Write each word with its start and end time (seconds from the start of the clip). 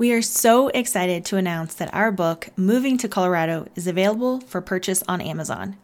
We 0.00 0.12
are 0.12 0.22
so 0.22 0.68
excited 0.68 1.26
to 1.26 1.36
announce 1.36 1.74
that 1.74 1.92
our 1.92 2.10
book, 2.10 2.48
Moving 2.56 2.96
to 2.96 3.06
Colorado, 3.06 3.66
is 3.76 3.86
available 3.86 4.40
for 4.40 4.62
purchase 4.62 5.02
on 5.06 5.20
Amazon. 5.20 5.76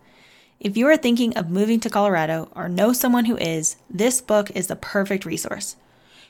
If 0.59 0.75
you 0.75 0.87
are 0.87 0.97
thinking 0.97 1.37
of 1.37 1.51
moving 1.51 1.81
to 1.81 1.91
Colorado 1.91 2.49
or 2.57 2.67
know 2.67 2.95
someone 2.95 3.27
who 3.27 3.37
is, 3.37 3.77
this 3.91 4.23
book 4.23 4.51
is 4.53 4.69
the 4.69 4.75
perfect 4.75 5.27
resource. 5.27 5.77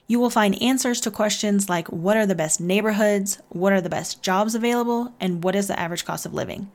You 0.09 0.19
will 0.19 0.31
find 0.31 0.61
answers 0.61 1.01
to 1.03 1.13
questions 1.13 1.69
like 1.69 1.87
what 1.87 2.17
are 2.17 2.27
the 2.27 2.35
best 2.35 2.61
neighborhoods, 2.61 3.41
what 3.51 3.73
are 3.73 3.81
the 3.81 3.89
best 3.89 4.21
jobs 4.21 4.57
available, 4.57 5.13
and 5.21 5.45
what 5.45 5.55
is 5.55 5.69
the 5.69 5.79
average 5.79 6.05
cost 6.05 6.27
of 6.27 6.35
living. 6.35 6.69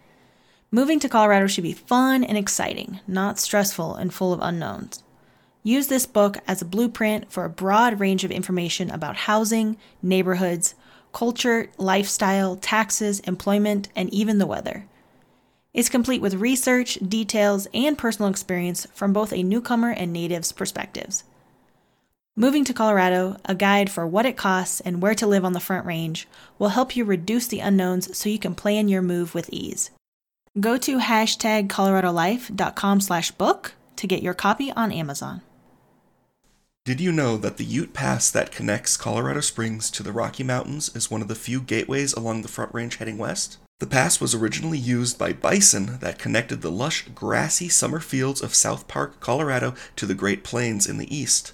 Moving 0.71 1.01
to 1.01 1.09
Colorado 1.09 1.47
should 1.47 1.65
be 1.65 1.73
fun 1.73 2.23
and 2.23 2.37
exciting, 2.37 3.01
not 3.05 3.37
stressful 3.37 3.95
and 3.95 4.13
full 4.13 4.31
of 4.31 4.39
unknowns. 4.41 5.03
Use 5.61 5.87
this 5.87 6.05
book 6.05 6.37
as 6.47 6.61
a 6.61 6.65
blueprint 6.65 7.29
for 7.29 7.43
a 7.43 7.49
broad 7.49 7.99
range 7.99 8.23
of 8.23 8.31
information 8.31 8.89
about 8.89 9.17
housing, 9.17 9.75
neighborhoods, 10.01 10.73
culture, 11.13 11.69
lifestyle, 11.77 12.55
taxes, 12.55 13.19
employment, 13.21 13.89
and 13.95 14.13
even 14.13 14.37
the 14.37 14.47
weather. 14.47 14.85
It's 15.73 15.89
complete 15.89 16.21
with 16.21 16.33
research, 16.35 16.95
details, 16.95 17.67
and 17.73 17.97
personal 17.97 18.29
experience 18.29 18.87
from 18.93 19.13
both 19.13 19.31
a 19.31 19.43
newcomer 19.43 19.91
and 19.91 20.11
native's 20.11 20.51
perspectives. 20.51 21.23
Moving 22.35 22.65
to 22.65 22.73
Colorado, 22.73 23.37
a 23.45 23.55
guide 23.55 23.89
for 23.89 24.07
what 24.07 24.25
it 24.25 24.37
costs 24.37 24.79
and 24.79 25.01
where 25.01 25.15
to 25.15 25.27
live 25.27 25.45
on 25.45 25.53
the 25.53 25.59
Front 25.59 25.85
Range, 25.85 26.27
will 26.57 26.69
help 26.69 26.95
you 26.95 27.03
reduce 27.03 27.47
the 27.47 27.59
unknowns 27.59 28.17
so 28.17 28.29
you 28.29 28.39
can 28.39 28.55
plan 28.55 28.87
your 28.87 29.01
move 29.01 29.33
with 29.35 29.49
ease. 29.51 29.91
Go 30.59 30.77
to 30.77 30.99
hashtag 30.99 31.67
coloradolife.com 31.67 33.01
slash 33.01 33.31
book 33.31 33.73
to 33.95 34.07
get 34.07 34.23
your 34.23 34.33
copy 34.33 34.71
on 34.71 34.91
Amazon. 34.91 35.41
Did 36.83 36.99
you 36.99 37.11
know 37.11 37.37
that 37.37 37.57
the 37.57 37.63
Ute 37.63 37.93
Pass 37.93 38.31
that 38.31 38.51
connects 38.51 38.97
Colorado 38.97 39.41
Springs 39.41 39.91
to 39.91 40.01
the 40.01 40.11
Rocky 40.11 40.43
Mountains 40.43 40.89
is 40.95 41.11
one 41.11 41.21
of 41.21 41.27
the 41.27 41.35
few 41.35 41.61
gateways 41.61 42.11
along 42.13 42.41
the 42.41 42.47
Front 42.47 42.73
Range 42.73 42.95
heading 42.95 43.19
west? 43.19 43.57
The 43.79 43.85
pass 43.85 44.19
was 44.19 44.33
originally 44.33 44.79
used 44.79 45.19
by 45.19 45.31
bison 45.31 45.99
that 45.99 46.17
connected 46.17 46.63
the 46.63 46.71
lush, 46.71 47.07
grassy 47.13 47.69
summer 47.69 47.99
fields 47.99 48.41
of 48.41 48.55
South 48.55 48.87
Park, 48.87 49.19
Colorado 49.19 49.75
to 49.95 50.07
the 50.07 50.15
Great 50.15 50.43
Plains 50.43 50.87
in 50.87 50.97
the 50.97 51.15
east. 51.15 51.53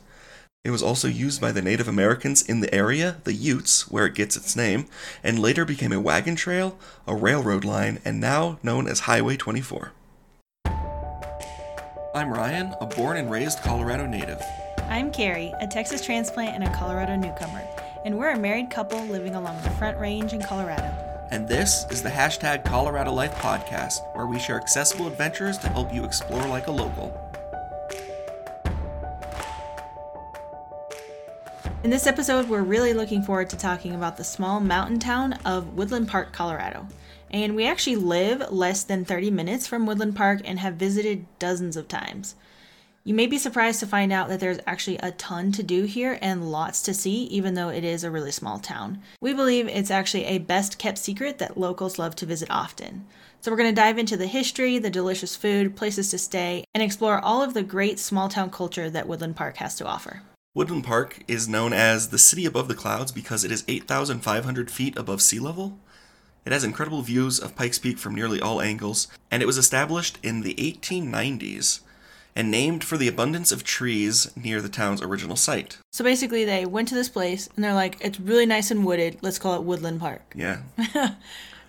It 0.64 0.72
was 0.72 0.82
also 0.82 1.10
used 1.10 1.42
by 1.42 1.52
the 1.52 1.62
Native 1.62 1.90
Americans 1.90 2.42
in 2.42 2.62
the 2.62 2.74
area, 2.74 3.18
the 3.26 3.34
Utes, 3.34 3.92
where 3.92 4.06
it 4.06 4.16
gets 4.16 4.38
its 4.38 4.56
name, 4.56 4.86
and 5.24 5.40
later 5.40 5.66
became 5.66 5.92
a 5.92 6.00
wagon 6.00 6.38
trail, 6.38 6.80
a 7.06 7.14
railroad 7.14 7.66
line, 7.66 8.00
and 8.06 8.22
now 8.22 8.60
known 8.64 8.88
as 8.88 9.02
Highway 9.02 9.36
24. 9.36 9.92
I'm 12.16 12.32
Ryan, 12.32 12.74
a 12.80 12.86
born 12.86 13.18
and 13.18 13.30
raised 13.30 13.62
Colorado 13.62 14.06
native. 14.06 14.42
I'm 14.90 15.12
Carrie, 15.12 15.54
a 15.60 15.68
Texas 15.68 16.00
transplant 16.00 16.56
and 16.56 16.64
a 16.64 16.74
Colorado 16.74 17.18
newcomer, 17.18 17.62
and 18.06 18.18
we're 18.18 18.30
a 18.30 18.40
married 18.40 18.70
couple 18.70 19.04
living 19.08 19.36
along 19.36 19.62
the 19.62 19.70
Front 19.72 20.00
Range 20.00 20.32
in 20.32 20.42
Colorado. 20.42 20.96
And 21.30 21.46
this 21.46 21.86
is 21.90 22.02
the 22.02 22.10
hashtag 22.10 22.64
Colorado 22.64 23.12
Life 23.12 23.36
podcast, 23.36 23.98
where 24.16 24.26
we 24.26 24.40
share 24.40 24.56
accessible 24.56 25.08
adventures 25.08 25.58
to 25.58 25.68
help 25.68 25.94
you 25.94 26.06
explore 26.06 26.48
like 26.48 26.68
a 26.68 26.72
local. 26.72 27.14
In 31.84 31.90
this 31.90 32.08
episode, 32.08 32.48
we're 32.48 32.64
really 32.64 32.94
looking 32.94 33.22
forward 33.22 33.50
to 33.50 33.58
talking 33.58 33.94
about 33.94 34.16
the 34.16 34.24
small 34.24 34.62
mountain 34.62 35.00
town 35.00 35.34
of 35.44 35.76
Woodland 35.76 36.08
Park, 36.08 36.32
Colorado. 36.32 36.88
And 37.30 37.58
we 37.58 37.68
actually 37.68 37.98
live 37.98 38.52
less 38.52 38.86
than 38.86 39.04
30 39.04 39.32
minutes 39.32 39.68
from 39.68 39.86
Woodland 39.86 40.16
Park 40.16 40.40
and 40.46 40.60
have 40.60 40.76
visited 40.76 41.26
dozens 41.40 41.76
of 41.76 41.90
times. 41.90 42.36
You 43.08 43.14
may 43.14 43.28
be 43.28 43.38
surprised 43.38 43.80
to 43.80 43.88
find 43.88 44.12
out 44.12 44.28
that 44.28 44.42
there's 44.42 44.60
actually 44.68 44.98
a 44.98 45.12
ton 45.12 45.54
to 45.54 45.64
do 45.64 45.84
here 45.86 46.20
and 46.22 46.52
lots 46.52 46.82
to 46.82 46.94
see, 46.94 47.24
even 47.28 47.54
though 47.54 47.70
it 47.70 47.86
is 47.86 48.04
a 48.04 48.12
really 48.12 48.34
small 48.34 48.60
town. 48.60 49.02
We 49.22 49.34
believe 49.34 49.70
it's 49.70 49.90
actually 49.90 50.26
a 50.26 50.40
best 50.40 50.78
kept 50.78 50.98
secret 50.98 51.38
that 51.38 51.58
locals 51.58 51.98
love 51.98 52.18
to 52.18 52.26
visit 52.26 52.52
often. 52.52 53.08
So, 53.40 53.50
we're 53.50 53.56
going 53.56 53.74
to 53.74 53.82
dive 53.82 53.98
into 53.98 54.18
the 54.18 54.28
history, 54.28 54.78
the 54.78 54.90
delicious 54.90 55.38
food, 55.38 55.78
places 55.78 56.10
to 56.10 56.18
stay, 56.18 56.66
and 56.74 56.84
explore 56.84 57.22
all 57.24 57.42
of 57.42 57.54
the 57.54 57.64
great 57.64 57.98
small 57.98 58.28
town 58.28 58.50
culture 58.50 58.90
that 58.90 59.08
Woodland 59.08 59.38
Park 59.38 59.56
has 59.56 59.76
to 59.76 59.88
offer. 59.88 60.24
Woodland 60.54 60.84
Park 60.84 61.24
is 61.30 61.48
known 61.48 61.72
as 61.72 62.10
the 62.10 62.20
city 62.20 62.46
above 62.46 62.68
the 62.68 62.76
clouds 62.76 63.14
because 63.14 63.46
it 63.46 63.54
is 63.54 63.64
8,500 63.70 64.70
feet 64.70 64.98
above 64.98 65.22
sea 65.22 65.40
level. 65.40 65.80
It 66.44 66.52
has 66.52 66.66
incredible 66.66 67.04
views 67.04 67.40
of 67.40 67.56
Pikes 67.56 67.80
Peak 67.80 68.00
from 68.00 68.16
nearly 68.16 68.42
all 68.42 68.60
angles, 68.60 69.08
and 69.32 69.42
it 69.42 69.46
was 69.46 69.58
established 69.58 70.18
in 70.22 70.42
the 70.42 70.56
1890s 70.56 71.80
and 72.38 72.52
named 72.52 72.84
for 72.84 72.98
the 72.98 73.08
abundance 73.08 73.52
of 73.52 73.64
trees 73.64 74.32
near 74.38 74.62
the 74.62 74.70
town's 74.70 75.02
original 75.02 75.36
site. 75.36 75.80
So 75.92 76.04
basically, 76.04 76.46
they 76.46 76.68
went 76.68 76.88
to 76.90 76.96
this 76.96 77.10
place 77.10 77.50
and 77.56 77.64
they're 77.66 77.74
like, 77.74 77.98
it's 78.00 78.20
really 78.20 78.46
nice 78.46 78.70
and 78.70 78.86
wooded. 78.86 79.18
Let's 79.24 79.40
call 79.40 79.56
it 79.56 79.64
Woodland 79.64 80.00
Park. 80.00 80.22
Yeah. 80.38 80.62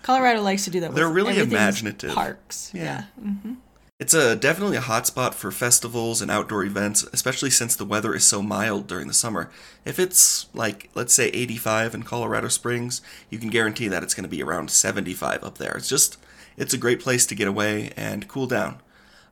Colorado 0.03 0.41
likes 0.41 0.63
to 0.65 0.69
do 0.69 0.79
that. 0.81 0.93
They're 0.93 1.09
really 1.09 1.39
imaginative. 1.39 2.11
Parks. 2.11 2.71
Yeah. 2.73 2.83
yeah. 2.83 3.03
Mm-hmm. 3.21 3.53
It's 3.99 4.13
a 4.13 4.35
definitely 4.35 4.77
a 4.77 4.81
hotspot 4.81 5.33
for 5.33 5.51
festivals 5.51 6.21
and 6.21 6.29
outdoor 6.29 6.63
events, 6.63 7.03
especially 7.11 7.49
since 7.49 7.75
the 7.75 7.83
weather 7.83 8.13
is 8.13 8.25
so 8.25 8.41
mild 8.41 8.87
during 8.87 9.07
the 9.07 9.13
summer. 9.13 9.49
If 9.83 9.97
it's 9.99 10.45
like 10.53 10.89
let's 10.93 11.15
say 11.15 11.29
85 11.29 11.95
in 11.95 12.03
Colorado 12.03 12.47
Springs, 12.47 13.01
you 13.31 13.39
can 13.39 13.49
guarantee 13.49 13.87
that 13.87 14.03
it's 14.03 14.13
going 14.13 14.23
to 14.23 14.29
be 14.29 14.43
around 14.43 14.69
75 14.69 15.43
up 15.43 15.57
there. 15.57 15.75
It's 15.75 15.89
just 15.89 16.17
it's 16.55 16.75
a 16.75 16.77
great 16.77 17.01
place 17.01 17.25
to 17.25 17.35
get 17.35 17.47
away 17.47 17.91
and 17.97 18.27
cool 18.27 18.45
down. 18.45 18.79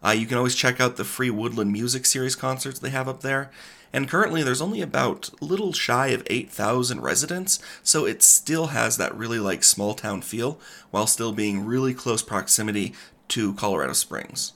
Uh, 0.03 0.11
you 0.11 0.25
can 0.25 0.37
always 0.37 0.55
check 0.55 0.79
out 0.79 0.97
the 0.97 1.03
free 1.03 1.29
Woodland 1.29 1.71
Music 1.71 2.05
Series 2.05 2.35
concerts 2.35 2.79
they 2.79 2.89
have 2.89 3.07
up 3.07 3.21
there. 3.21 3.49
And 3.93 4.09
currently, 4.09 4.43
there's 4.43 4.61
only 4.61 4.81
about 4.81 5.29
little 5.41 5.71
shy 5.73 6.07
of 6.07 6.27
8,000 6.29 7.01
residents, 7.01 7.59
so 7.83 8.05
it 8.05 8.21
still 8.21 8.67
has 8.67 8.97
that 8.97 9.15
really 9.15 9.39
like 9.39 9.63
small 9.63 9.93
town 9.93 10.21
feel 10.21 10.59
while 10.91 11.07
still 11.07 11.31
being 11.31 11.65
really 11.65 11.93
close 11.93 12.21
proximity 12.21 12.93
to 13.29 13.53
Colorado 13.53 13.93
Springs. 13.93 14.53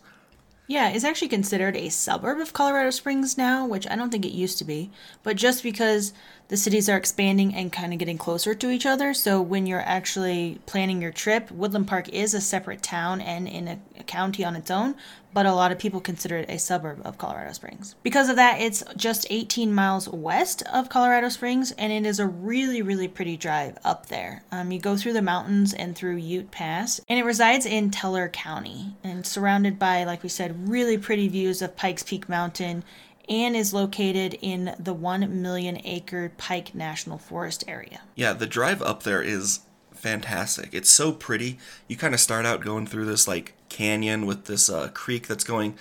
Yeah, 0.68 0.90
it's 0.90 1.04
actually 1.04 1.28
considered 1.28 1.76
a 1.76 1.90
suburb 1.90 2.40
of 2.40 2.54
Colorado 2.54 2.92
Springs 2.92 3.38
now, 3.38 3.66
which 3.66 3.86
I 3.90 3.98
don't 3.98 4.10
think 4.10 4.26
it 4.26 4.32
used 4.32 4.58
to 4.60 4.64
be. 4.64 4.90
But 5.22 5.36
just 5.36 5.64
because 5.64 6.14
the 6.52 6.58
cities 6.58 6.90
are 6.90 6.98
expanding 6.98 7.56
and 7.56 7.72
kind 7.72 7.94
of 7.94 8.00
getting 8.00 8.18
closer 8.18 8.54
to 8.54 8.70
each 8.70 8.86
other, 8.86 9.14
so 9.14 9.42
when 9.42 9.66
you're 9.66 9.80
actually 9.80 10.60
planning 10.66 11.02
your 11.02 11.14
trip, 11.14 11.50
Woodland 11.50 11.88
Park 11.88 12.10
is 12.10 12.34
a 12.34 12.42
separate 12.42 12.84
town 12.84 13.22
and 13.22 13.48
in 13.48 13.70
a, 13.70 13.80
a 13.98 14.04
county 14.04 14.44
on 14.44 14.58
its 14.58 14.70
own, 14.70 14.96
but 15.34 15.46
a 15.46 15.54
lot 15.54 15.72
of 15.72 15.80
people 15.80 16.02
consider 16.02 16.36
it 16.36 16.50
a 16.50 16.60
suburb 16.60 17.00
of 17.06 17.18
Colorado 17.18 17.54
Springs. 17.54 17.96
Because 18.04 18.28
of 18.28 18.36
that, 18.36 18.60
it's 18.60 18.84
just 18.98 19.28
18 19.30 19.74
miles 19.74 20.10
west 20.10 20.62
of 20.74 20.90
Colorado 20.90 21.30
Springs, 21.30 21.72
and 21.78 21.94
it 21.94 22.06
is 22.06 22.20
a 22.20 22.28
really, 22.28 22.82
really 22.82 23.08
pretty 23.08 23.38
drive 23.38 23.78
up 23.86 24.08
there. 24.08 24.44
Um, 24.52 24.74
you 24.74 24.80
go 24.80 24.98
through 24.98 25.14
the 25.14 25.22
mountains 25.22 25.74
and 25.74 25.96
through 25.96 26.18
Ute 26.18 26.52
Pass, 26.52 27.00
and 27.08 27.18
it 27.18 27.24
resides 27.24 27.66
in 27.66 27.92
Teller 27.92 28.28
County 28.28 28.98
and 29.06 29.26
surrounded 29.26 29.80
by, 29.80 30.04
like 30.04 30.22
we 30.22 30.28
said, 30.28 30.68
really 30.68 30.98
pretty 30.98 31.30
views 31.30 31.62
of 31.62 31.78
Pikes 31.78 32.04
Peak 32.04 32.28
Mountain 32.28 32.84
and 33.32 33.56
is 33.56 33.74
located 33.74 34.38
in 34.42 34.76
the 34.78 34.94
1 34.94 35.42
million 35.42 35.80
acre 35.86 36.34
Pike 36.38 36.76
National 36.76 37.18
Forest 37.18 37.64
area. 37.66 38.02
Yeah, 38.14 38.34
the 38.34 38.46
drive 38.46 38.82
up 38.82 39.04
there 39.04 39.24
is 39.24 39.62
fantastic. 39.94 40.74
It's 40.74 40.90
so 40.90 41.14
pretty. 41.14 41.58
You 41.88 41.96
kind 41.96 42.14
of 42.14 42.20
start 42.20 42.46
out 42.46 42.60
going 42.60 42.88
through 42.88 43.06
this 43.06 43.30
like 43.30 43.54
canyon 43.70 44.26
with 44.26 44.46
this 44.46 44.70
uh, 44.70 44.90
creek 44.90 45.28
that's 45.28 45.46
going 45.46 45.76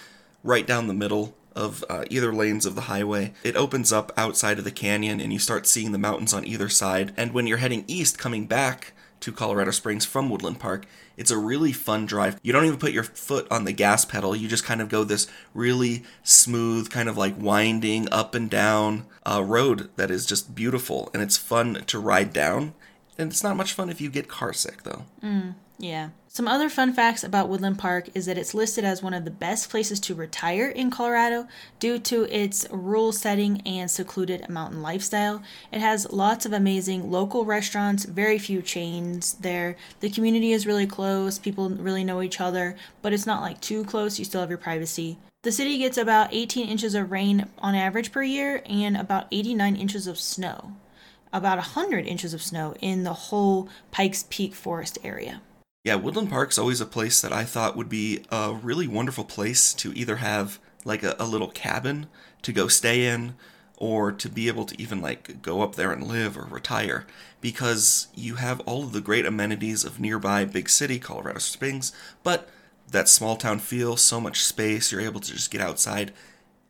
right 0.44 0.64
down 0.64 0.86
the 0.86 0.94
middle 0.94 1.34
of 1.56 1.84
uh, 1.90 2.04
either 2.08 2.32
lanes 2.32 2.66
of 2.66 2.76
the 2.76 2.82
highway. 2.82 3.32
It 3.42 3.56
opens 3.56 3.92
up 3.92 4.12
outside 4.16 4.58
of 4.58 4.64
the 4.64 4.70
canyon 4.70 5.20
and 5.20 5.32
you 5.32 5.40
start 5.40 5.66
seeing 5.66 5.90
the 5.90 5.98
mountains 5.98 6.32
on 6.32 6.46
either 6.46 6.68
side. 6.68 7.12
And 7.16 7.34
when 7.34 7.48
you're 7.48 7.58
heading 7.58 7.84
east, 7.88 8.16
coming 8.16 8.46
back 8.46 8.92
to 9.20 9.32
Colorado 9.32 9.70
Springs 9.70 10.04
from 10.04 10.28
Woodland 10.28 10.58
Park, 10.58 10.86
it's 11.16 11.30
a 11.30 11.38
really 11.38 11.72
fun 11.72 12.06
drive. 12.06 12.40
You 12.42 12.52
don't 12.52 12.64
even 12.64 12.78
put 12.78 12.92
your 12.92 13.04
foot 13.04 13.46
on 13.50 13.64
the 13.64 13.72
gas 13.72 14.04
pedal. 14.04 14.34
You 14.34 14.48
just 14.48 14.64
kind 14.64 14.80
of 14.80 14.88
go 14.88 15.04
this 15.04 15.26
really 15.54 16.04
smooth, 16.22 16.90
kind 16.90 17.08
of 17.08 17.16
like 17.16 17.34
winding 17.38 18.08
up 18.10 18.34
and 18.34 18.48
down 18.48 19.06
uh, 19.26 19.42
road 19.44 19.90
that 19.96 20.10
is 20.10 20.26
just 20.26 20.54
beautiful. 20.54 21.10
And 21.12 21.22
it's 21.22 21.36
fun 21.36 21.84
to 21.86 21.98
ride 21.98 22.32
down. 22.32 22.74
And 23.18 23.30
it's 23.30 23.42
not 23.42 23.56
much 23.56 23.74
fun 23.74 23.90
if 23.90 24.00
you 24.00 24.08
get 24.08 24.28
car 24.28 24.52
sick, 24.52 24.82
though. 24.84 25.04
Mm, 25.22 25.54
yeah. 25.78 26.10
Some 26.32 26.46
other 26.46 26.68
fun 26.68 26.92
facts 26.92 27.24
about 27.24 27.48
Woodland 27.48 27.80
Park 27.80 28.08
is 28.14 28.26
that 28.26 28.38
it's 28.38 28.54
listed 28.54 28.84
as 28.84 29.02
one 29.02 29.14
of 29.14 29.24
the 29.24 29.32
best 29.32 29.68
places 29.68 29.98
to 29.98 30.14
retire 30.14 30.68
in 30.68 30.88
Colorado 30.88 31.48
due 31.80 31.98
to 31.98 32.22
its 32.32 32.68
rural 32.70 33.10
setting 33.10 33.60
and 33.66 33.90
secluded 33.90 34.48
mountain 34.48 34.80
lifestyle. 34.80 35.42
It 35.72 35.80
has 35.80 36.12
lots 36.12 36.46
of 36.46 36.52
amazing 36.52 37.10
local 37.10 37.44
restaurants, 37.44 38.04
very 38.04 38.38
few 38.38 38.62
chains 38.62 39.32
there. 39.40 39.74
The 39.98 40.08
community 40.08 40.52
is 40.52 40.68
really 40.68 40.86
close, 40.86 41.36
people 41.40 41.68
really 41.68 42.04
know 42.04 42.22
each 42.22 42.40
other, 42.40 42.76
but 43.02 43.12
it's 43.12 43.26
not 43.26 43.42
like 43.42 43.60
too 43.60 43.82
close, 43.82 44.20
you 44.20 44.24
still 44.24 44.42
have 44.42 44.50
your 44.50 44.56
privacy. 44.56 45.18
The 45.42 45.50
city 45.50 45.78
gets 45.78 45.98
about 45.98 46.32
18 46.32 46.68
inches 46.68 46.94
of 46.94 47.10
rain 47.10 47.48
on 47.58 47.74
average 47.74 48.12
per 48.12 48.22
year 48.22 48.62
and 48.66 48.96
about 48.96 49.26
89 49.32 49.74
inches 49.74 50.06
of 50.06 50.16
snow 50.16 50.76
about 51.32 51.58
100 51.58 52.06
inches 52.06 52.34
of 52.34 52.42
snow 52.42 52.74
in 52.80 53.04
the 53.04 53.12
whole 53.12 53.68
Pikes 53.92 54.24
Peak 54.30 54.52
forest 54.52 54.98
area. 55.04 55.40
Yeah, 55.82 55.94
Woodland 55.94 56.28
Park's 56.28 56.58
always 56.58 56.82
a 56.82 56.86
place 56.86 57.22
that 57.22 57.32
I 57.32 57.44
thought 57.44 57.74
would 57.76 57.88
be 57.88 58.22
a 58.30 58.52
really 58.52 58.86
wonderful 58.86 59.24
place 59.24 59.72
to 59.74 59.94
either 59.94 60.16
have 60.16 60.58
like 60.84 61.02
a, 61.02 61.16
a 61.18 61.24
little 61.24 61.48
cabin 61.48 62.06
to 62.42 62.52
go 62.52 62.68
stay 62.68 63.06
in 63.06 63.34
or 63.78 64.12
to 64.12 64.28
be 64.28 64.46
able 64.46 64.66
to 64.66 64.80
even 64.80 65.00
like 65.00 65.40
go 65.40 65.62
up 65.62 65.76
there 65.76 65.90
and 65.90 66.06
live 66.06 66.36
or 66.36 66.44
retire 66.44 67.06
because 67.40 68.08
you 68.14 68.34
have 68.34 68.60
all 68.60 68.84
of 68.84 68.92
the 68.92 69.00
great 69.00 69.24
amenities 69.24 69.82
of 69.82 69.98
nearby 69.98 70.44
big 70.44 70.68
city 70.68 70.98
Colorado 70.98 71.38
Springs, 71.38 71.92
but 72.22 72.50
that 72.90 73.08
small 73.08 73.36
town 73.36 73.58
feel, 73.58 73.96
so 73.96 74.20
much 74.20 74.42
space, 74.42 74.92
you're 74.92 75.00
able 75.00 75.20
to 75.20 75.32
just 75.32 75.50
get 75.50 75.62
outside. 75.62 76.12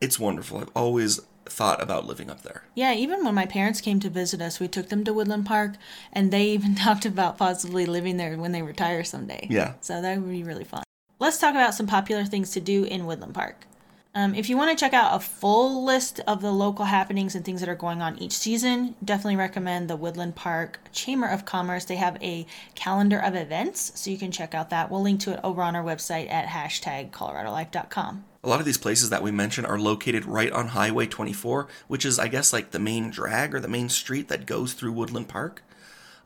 It's 0.01 0.19
wonderful. 0.19 0.59
I've 0.59 0.71
always 0.75 1.21
thought 1.47 1.83
about 1.83 2.07
living 2.07 2.31
up 2.31 2.43
there. 2.43 2.65
Yeah, 2.75 2.95
even 2.95 3.25
when 3.25 3.35
my 3.35 3.47
parents 3.47 3.81
came 3.81 4.01
to 4.01 4.11
visit 4.11 4.41
us, 4.41 4.61
we 4.61 4.69
took 4.69 4.89
them 4.89 5.05
to 5.05 5.13
Woodland 5.13 5.47
Park 5.47 5.75
and 6.13 6.31
they 6.31 6.45
even 6.51 6.75
talked 6.75 7.05
about 7.05 7.39
possibly 7.39 7.87
living 7.87 8.17
there 8.17 8.37
when 8.37 8.53
they 8.53 8.63
retire 8.63 9.05
someday. 9.05 9.47
Yeah. 9.51 9.75
So 9.81 10.01
that 10.01 10.21
would 10.21 10.31
be 10.31 10.43
really 10.43 10.65
fun. 10.65 10.83
Let's 11.19 11.39
talk 11.39 11.51
about 11.55 11.75
some 11.75 11.87
popular 11.87 12.25
things 12.25 12.53
to 12.53 12.61
do 12.61 12.85
in 12.85 13.05
Woodland 13.05 13.35
Park. 13.35 13.67
Um, 14.13 14.35
if 14.35 14.49
you 14.49 14.57
want 14.57 14.77
to 14.77 14.85
check 14.85 14.93
out 14.93 15.15
a 15.15 15.21
full 15.21 15.85
list 15.85 16.19
of 16.27 16.41
the 16.41 16.51
local 16.51 16.87
happenings 16.87 17.37
and 17.37 17.45
things 17.45 17.61
that 17.61 17.69
are 17.69 17.77
going 17.77 18.03
on 18.03 18.19
each 18.19 18.33
season, 18.33 18.97
definitely 19.05 19.37
recommend 19.37 19.89
the 19.89 19.97
Woodland 19.97 20.35
Park 20.35 20.81
Chamber 20.91 21.29
of 21.29 21.45
Commerce. 21.45 21.85
They 21.85 21.97
have 21.97 22.21
a 22.21 22.45
calendar 22.75 23.21
of 23.21 23.37
events, 23.37 23.93
so 23.95 24.11
you 24.11 24.19
can 24.19 24.33
check 24.33 24.53
out 24.53 24.71
that. 24.71 24.91
We'll 24.91 25.03
link 25.03 25.21
to 25.21 25.35
it 25.35 25.41
over 25.45 25.63
on 25.63 25.77
our 25.77 25.85
website 25.85 26.29
at 26.29 26.49
hashtag 26.49 27.13
coloradolife.com. 27.13 28.25
A 28.43 28.49
lot 28.49 28.61
of 28.61 28.67
these 28.67 28.79
places 28.79 29.11
that 29.11 29.23
we 29.23 29.31
mentioned 29.31 29.67
are 29.67 29.79
located 29.79 30.25
right 30.25 30.51
on 30.51 30.69
Highway 30.69 31.07
24, 31.07 31.69
which 31.89 32.07
is, 32.07 32.19
I 32.19 32.29
guess, 32.29 32.53
like 32.53 32.71
the 32.71 32.79
main 32.79 33.11
drag 33.11 33.55
or 33.55 33.61
the 33.61 33.69
main 33.69 33.89
street 33.89 34.29
that 34.29 34.47
goes 34.47 34.73
through 34.73 34.93
Woodland 34.93 35.29
Park. 35.29 35.63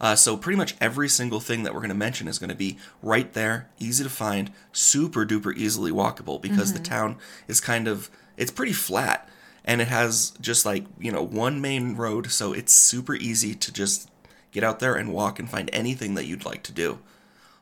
Uh, 0.01 0.15
so 0.15 0.37
pretty 0.37 0.57
much 0.57 0.77
every 0.81 1.09
single 1.09 1.41
thing 1.41 1.63
that 1.63 1.73
we're 1.73 1.81
going 1.81 1.89
to 1.89 1.95
mention 1.95 2.29
is 2.29 2.39
going 2.39 2.51
to 2.51 2.57
be 2.57 2.79
right 3.03 3.33
there, 3.33 3.71
easy 3.79 4.05
to 4.05 4.11
find, 4.11 4.53
super 4.73 5.25
duper 5.25 5.57
easily 5.57 5.91
walkable 5.91 6.41
because 6.41 6.73
mm-hmm. 6.73 6.83
the 6.83 6.89
town 6.89 7.17
is 7.49 7.61
kind 7.61 7.89
of 7.89 8.11
it's 8.37 8.51
pretty 8.51 8.73
flat 8.73 9.29
and 9.65 9.81
it 9.81 9.89
has 9.89 10.33
just 10.41 10.67
like 10.67 10.85
you 10.99 11.11
know 11.11 11.23
one 11.23 11.61
main 11.61 11.97
road, 11.97 12.31
so 12.31 12.53
it's 12.53 12.73
super 12.73 13.15
easy 13.15 13.55
to 13.55 13.73
just 13.73 14.11
get 14.53 14.63
out 14.63 14.79
there 14.79 14.95
and 14.95 15.13
walk 15.13 15.39
and 15.39 15.49
find 15.49 15.71
anything 15.73 16.15
that 16.15 16.27
you'd 16.27 16.45
like 16.45 16.63
to 16.65 16.73
do. 16.73 16.99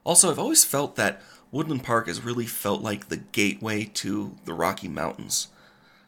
Also, 0.05 0.31
I've 0.31 0.39
always 0.39 0.65
felt 0.65 0.97
that 0.97 1.23
Woodland 1.53 1.85
Park 1.85 2.09
has 2.09 2.25
really 2.25 2.47
felt 2.47 2.83
like 2.83 3.09
the 3.09 3.19
gateway 3.19 3.85
to 3.85 4.35
the 4.47 4.55
Rocky 4.55 4.89
Mountains 4.89 5.49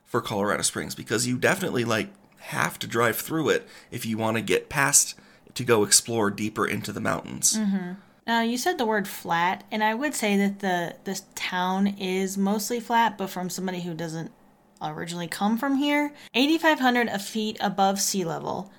for 0.04 0.20
Colorado 0.20 0.62
Springs 0.62 0.94
because 0.94 1.26
you 1.26 1.36
definitely 1.38 1.84
like 1.84 2.08
have 2.38 2.78
to 2.80 2.86
drive 2.86 3.16
through 3.16 3.50
it 3.50 3.68
if 3.90 4.04
you 4.04 4.18
want 4.18 4.36
to 4.36 4.42
get 4.42 4.68
past 4.68 5.14
to 5.54 5.62
go 5.62 5.84
explore 5.84 6.30
deeper 6.30 6.66
into 6.66 6.92
the 6.92 7.00
mountains. 7.00 7.58
Mm-hmm. 7.58 7.92
Now 8.26 8.40
you 8.40 8.56
said 8.56 8.78
the 8.78 8.86
word 8.86 9.06
flat, 9.06 9.64
and 9.70 9.84
I 9.84 9.94
would 9.94 10.14
say 10.14 10.36
that 10.38 10.60
the 10.60 10.96
this 11.04 11.24
town 11.34 11.86
is 11.86 12.38
mostly 12.38 12.80
flat, 12.80 13.18
but 13.18 13.28
from 13.28 13.50
somebody 13.50 13.82
who 13.82 13.92
doesn't 13.92 14.32
originally 14.80 15.28
come 15.28 15.58
from 15.58 15.76
here, 15.76 16.12
8,500 16.34 17.20
feet 17.20 17.58
above 17.60 18.00
sea 18.00 18.24
level, 18.24 18.70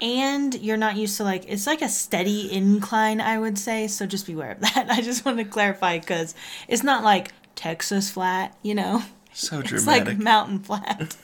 and 0.00 0.54
you're 0.54 0.76
not 0.76 0.96
used 0.96 1.16
to 1.16 1.24
like 1.24 1.44
it's 1.48 1.66
like 1.66 1.82
a 1.82 1.88
steady 1.88 2.52
incline, 2.52 3.20
I 3.20 3.38
would 3.38 3.58
say. 3.58 3.88
So 3.88 4.06
just 4.06 4.26
beware 4.26 4.52
of 4.52 4.60
that. 4.74 4.86
I 4.90 5.00
just 5.00 5.24
want 5.24 5.38
to 5.38 5.44
clarify 5.44 5.98
because 5.98 6.34
it's 6.68 6.82
not 6.82 7.04
like 7.04 7.32
Texas 7.54 8.10
flat, 8.10 8.56
you 8.62 8.74
know. 8.74 9.02
So 9.32 9.62
dramatic. 9.62 9.72
It's 9.74 9.86
like 9.86 10.18
mountain 10.18 10.58
flat. 10.60 11.16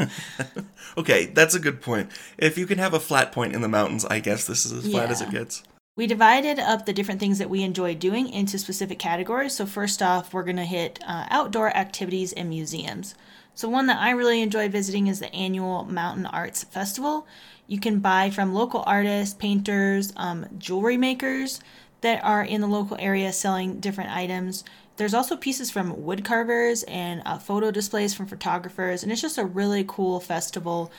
okay, 0.96 1.26
that's 1.26 1.54
a 1.54 1.60
good 1.60 1.80
point. 1.80 2.10
If 2.38 2.58
you 2.58 2.66
can 2.66 2.78
have 2.78 2.94
a 2.94 3.00
flat 3.00 3.32
point 3.32 3.54
in 3.54 3.60
the 3.60 3.68
mountains, 3.68 4.04
I 4.04 4.20
guess 4.20 4.46
this 4.46 4.64
is 4.64 4.72
as 4.72 4.90
flat 4.90 5.06
yeah. 5.06 5.12
as 5.12 5.20
it 5.20 5.30
gets. 5.30 5.62
We 5.96 6.08
divided 6.08 6.58
up 6.58 6.86
the 6.86 6.92
different 6.92 7.20
things 7.20 7.38
that 7.38 7.50
we 7.50 7.62
enjoy 7.62 7.94
doing 7.94 8.28
into 8.28 8.58
specific 8.58 8.98
categories. 8.98 9.54
So, 9.54 9.64
first 9.64 10.02
off, 10.02 10.34
we're 10.34 10.42
going 10.42 10.56
to 10.56 10.64
hit 10.64 10.98
uh, 11.06 11.26
outdoor 11.30 11.74
activities 11.76 12.32
and 12.32 12.48
museums. 12.48 13.14
So, 13.54 13.68
one 13.68 13.86
that 13.86 14.00
I 14.00 14.10
really 14.10 14.42
enjoy 14.42 14.68
visiting 14.68 15.06
is 15.06 15.20
the 15.20 15.32
annual 15.32 15.84
Mountain 15.84 16.26
Arts 16.26 16.64
Festival. 16.64 17.28
You 17.66 17.80
can 17.80 18.00
buy 18.00 18.30
from 18.30 18.54
local 18.54 18.84
artists, 18.86 19.34
painters, 19.34 20.12
um, 20.16 20.46
jewelry 20.58 20.96
makers 20.96 21.60
that 22.02 22.22
are 22.22 22.44
in 22.44 22.60
the 22.60 22.66
local 22.66 22.96
area 23.00 23.32
selling 23.32 23.80
different 23.80 24.10
items. 24.10 24.64
There's 24.96 25.14
also 25.14 25.36
pieces 25.36 25.70
from 25.70 26.04
wood 26.04 26.24
carvers 26.24 26.82
and 26.84 27.22
uh, 27.24 27.38
photo 27.38 27.70
displays 27.70 28.14
from 28.14 28.26
photographers, 28.26 29.02
and 29.02 29.10
it's 29.10 29.22
just 29.22 29.38
a 29.38 29.44
really 29.44 29.84
cool 29.88 30.20
festival. 30.20 30.92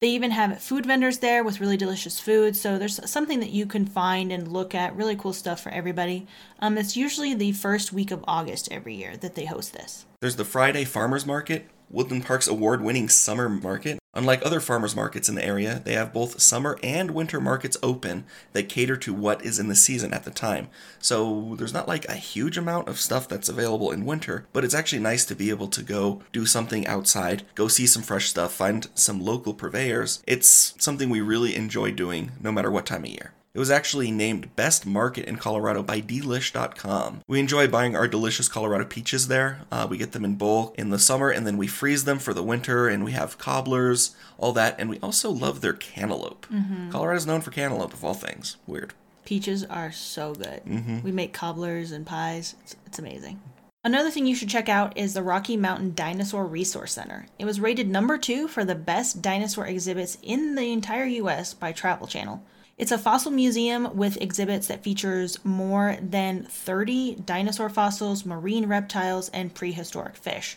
They 0.00 0.08
even 0.08 0.30
have 0.30 0.60
food 0.60 0.86
vendors 0.86 1.18
there 1.18 1.44
with 1.44 1.60
really 1.60 1.76
delicious 1.76 2.18
food, 2.18 2.56
so 2.56 2.78
there's 2.78 3.08
something 3.10 3.40
that 3.40 3.50
you 3.50 3.66
can 3.66 3.86
find 3.86 4.32
and 4.32 4.48
look 4.48 4.74
at. 4.74 4.96
Really 4.96 5.16
cool 5.16 5.32
stuff 5.32 5.60
for 5.60 5.70
everybody. 5.70 6.26
Um, 6.60 6.78
it's 6.78 6.96
usually 6.96 7.34
the 7.34 7.52
first 7.52 7.92
week 7.92 8.10
of 8.10 8.24
August 8.26 8.68
every 8.72 8.94
year 8.94 9.16
that 9.18 9.34
they 9.34 9.44
host 9.44 9.74
this. 9.74 10.06
There's 10.20 10.36
the 10.36 10.44
Friday 10.44 10.84
Farmers 10.84 11.26
Market, 11.26 11.68
Woodland 11.92 12.24
Park's 12.24 12.48
award 12.48 12.82
winning 12.82 13.08
summer 13.10 13.50
market. 13.50 13.98
Unlike 14.14 14.44
other 14.44 14.60
farmers 14.60 14.96
markets 14.96 15.28
in 15.28 15.34
the 15.34 15.44
area, 15.44 15.80
they 15.84 15.92
have 15.92 16.12
both 16.12 16.40
summer 16.40 16.78
and 16.82 17.10
winter 17.12 17.40
markets 17.40 17.76
open 17.82 18.24
that 18.52 18.68
cater 18.68 18.96
to 18.96 19.14
what 19.14 19.44
is 19.44 19.58
in 19.58 19.68
the 19.68 19.74
season 19.74 20.12
at 20.12 20.24
the 20.24 20.30
time. 20.30 20.68
So 20.98 21.54
there's 21.56 21.72
not 21.72 21.88
like 21.88 22.06
a 22.06 22.14
huge 22.14 22.58
amount 22.58 22.88
of 22.88 23.00
stuff 23.00 23.28
that's 23.28 23.48
available 23.48 23.90
in 23.90 24.04
winter, 24.04 24.46
but 24.52 24.64
it's 24.64 24.74
actually 24.74 25.02
nice 25.02 25.24
to 25.26 25.36
be 25.36 25.50
able 25.50 25.68
to 25.68 25.82
go 25.82 26.22
do 26.32 26.44
something 26.46 26.86
outside, 26.86 27.44
go 27.54 27.68
see 27.68 27.86
some 27.86 28.02
fresh 28.02 28.28
stuff, 28.28 28.52
find 28.52 28.88
some 28.94 29.22
local 29.22 29.54
purveyors. 29.54 30.22
It's 30.26 30.74
something 30.78 31.08
we 31.08 31.20
really 31.20 31.54
enjoy 31.54 31.92
doing 31.92 32.32
no 32.40 32.52
matter 32.52 32.70
what 32.70 32.86
time 32.86 33.04
of 33.04 33.10
year. 33.10 33.32
It 33.54 33.58
was 33.58 33.70
actually 33.70 34.10
named 34.10 34.56
Best 34.56 34.86
Market 34.86 35.26
in 35.26 35.36
Colorado 35.36 35.82
by 35.82 36.00
Delish.com. 36.00 37.20
We 37.28 37.38
enjoy 37.38 37.68
buying 37.68 37.94
our 37.94 38.08
delicious 38.08 38.48
Colorado 38.48 38.86
peaches 38.86 39.28
there. 39.28 39.60
Uh, 39.70 39.86
we 39.90 39.98
get 39.98 40.12
them 40.12 40.24
in 40.24 40.36
bulk 40.36 40.74
in 40.78 40.88
the 40.88 40.98
summer 40.98 41.28
and 41.28 41.46
then 41.46 41.58
we 41.58 41.66
freeze 41.66 42.04
them 42.04 42.18
for 42.18 42.32
the 42.32 42.42
winter 42.42 42.88
and 42.88 43.04
we 43.04 43.12
have 43.12 43.36
cobblers, 43.36 44.16
all 44.38 44.52
that. 44.54 44.76
And 44.78 44.88
we 44.88 44.98
also 45.00 45.30
love 45.30 45.60
their 45.60 45.74
cantaloupe. 45.74 46.46
Mm-hmm. 46.46 46.92
Colorado's 46.92 47.26
known 47.26 47.42
for 47.42 47.50
cantaloupe, 47.50 47.92
of 47.92 48.02
all 48.02 48.14
things. 48.14 48.56
Weird. 48.66 48.94
Peaches 49.26 49.64
are 49.64 49.92
so 49.92 50.32
good. 50.32 50.62
Mm-hmm. 50.64 51.02
We 51.02 51.12
make 51.12 51.34
cobblers 51.34 51.92
and 51.92 52.06
pies. 52.06 52.56
It's, 52.62 52.76
it's 52.86 52.98
amazing. 52.98 53.42
Another 53.84 54.10
thing 54.10 54.26
you 54.26 54.34
should 54.34 54.48
check 54.48 54.70
out 54.70 54.96
is 54.96 55.12
the 55.12 55.22
Rocky 55.22 55.58
Mountain 55.58 55.94
Dinosaur 55.94 56.46
Resource 56.46 56.94
Center. 56.94 57.26
It 57.38 57.44
was 57.44 57.60
rated 57.60 57.90
number 57.90 58.16
two 58.16 58.48
for 58.48 58.64
the 58.64 58.74
best 58.74 59.20
dinosaur 59.20 59.66
exhibits 59.66 60.16
in 60.22 60.54
the 60.54 60.72
entire 60.72 61.04
US 61.04 61.52
by 61.52 61.72
Travel 61.72 62.06
Channel. 62.06 62.42
It's 62.78 62.90
a 62.90 62.98
fossil 62.98 63.30
museum 63.30 63.96
with 63.96 64.20
exhibits 64.20 64.66
that 64.68 64.82
features 64.82 65.38
more 65.44 65.98
than 66.00 66.44
30 66.44 67.16
dinosaur 67.26 67.68
fossils, 67.68 68.24
marine 68.24 68.66
reptiles, 68.66 69.28
and 69.28 69.54
prehistoric 69.54 70.16
fish. 70.16 70.56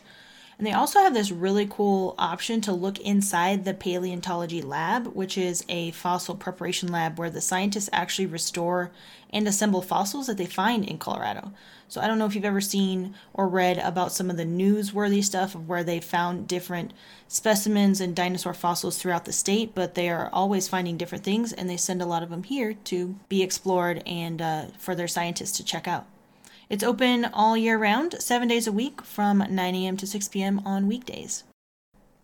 And 0.57 0.65
they 0.65 0.71
also 0.71 0.99
have 0.99 1.13
this 1.13 1.31
really 1.31 1.67
cool 1.69 2.15
option 2.17 2.61
to 2.61 2.71
look 2.71 2.97
inside 2.99 3.65
the 3.65 3.73
paleontology 3.73 4.61
lab, 4.61 5.07
which 5.07 5.37
is 5.37 5.65
a 5.67 5.91
fossil 5.91 6.35
preparation 6.35 6.91
lab 6.91 7.19
where 7.19 7.29
the 7.29 7.41
scientists 7.41 7.89
actually 7.91 8.27
restore 8.27 8.91
and 9.31 9.47
assemble 9.47 9.81
fossils 9.81 10.27
that 10.27 10.37
they 10.37 10.45
find 10.45 10.85
in 10.85 10.97
Colorado. 10.97 11.51
So 11.89 11.99
I 11.99 12.07
don't 12.07 12.17
know 12.17 12.25
if 12.25 12.35
you've 12.35 12.45
ever 12.45 12.61
seen 12.61 13.15
or 13.33 13.49
read 13.49 13.77
about 13.79 14.13
some 14.13 14.29
of 14.29 14.37
the 14.37 14.45
newsworthy 14.45 15.21
stuff 15.21 15.55
of 15.55 15.67
where 15.67 15.83
they 15.83 15.99
found 15.99 16.47
different 16.47 16.93
specimens 17.27 17.99
and 17.99 18.15
dinosaur 18.15 18.53
fossils 18.53 18.97
throughout 18.97 19.25
the 19.25 19.33
state, 19.33 19.75
but 19.75 19.95
they 19.95 20.09
are 20.09 20.29
always 20.31 20.69
finding 20.69 20.95
different 20.95 21.25
things 21.25 21.51
and 21.51 21.69
they 21.69 21.77
send 21.77 22.01
a 22.01 22.05
lot 22.05 22.23
of 22.23 22.29
them 22.29 22.43
here 22.43 22.73
to 22.85 23.15
be 23.27 23.43
explored 23.43 24.01
and 24.05 24.41
uh, 24.41 24.65
for 24.77 24.95
their 24.95 25.07
scientists 25.07 25.57
to 25.57 25.65
check 25.65 25.85
out. 25.85 26.07
It's 26.67 26.83
open 26.83 27.25
all 27.25 27.55
year 27.55 27.77
round, 27.77 28.15
seven 28.19 28.47
days 28.47 28.65
a 28.65 28.71
week 28.71 29.03
from 29.03 29.45
9 29.49 29.75
a.m. 29.75 29.97
to 29.97 30.07
6 30.07 30.27
p.m. 30.29 30.61
on 30.65 30.87
weekdays. 30.87 31.43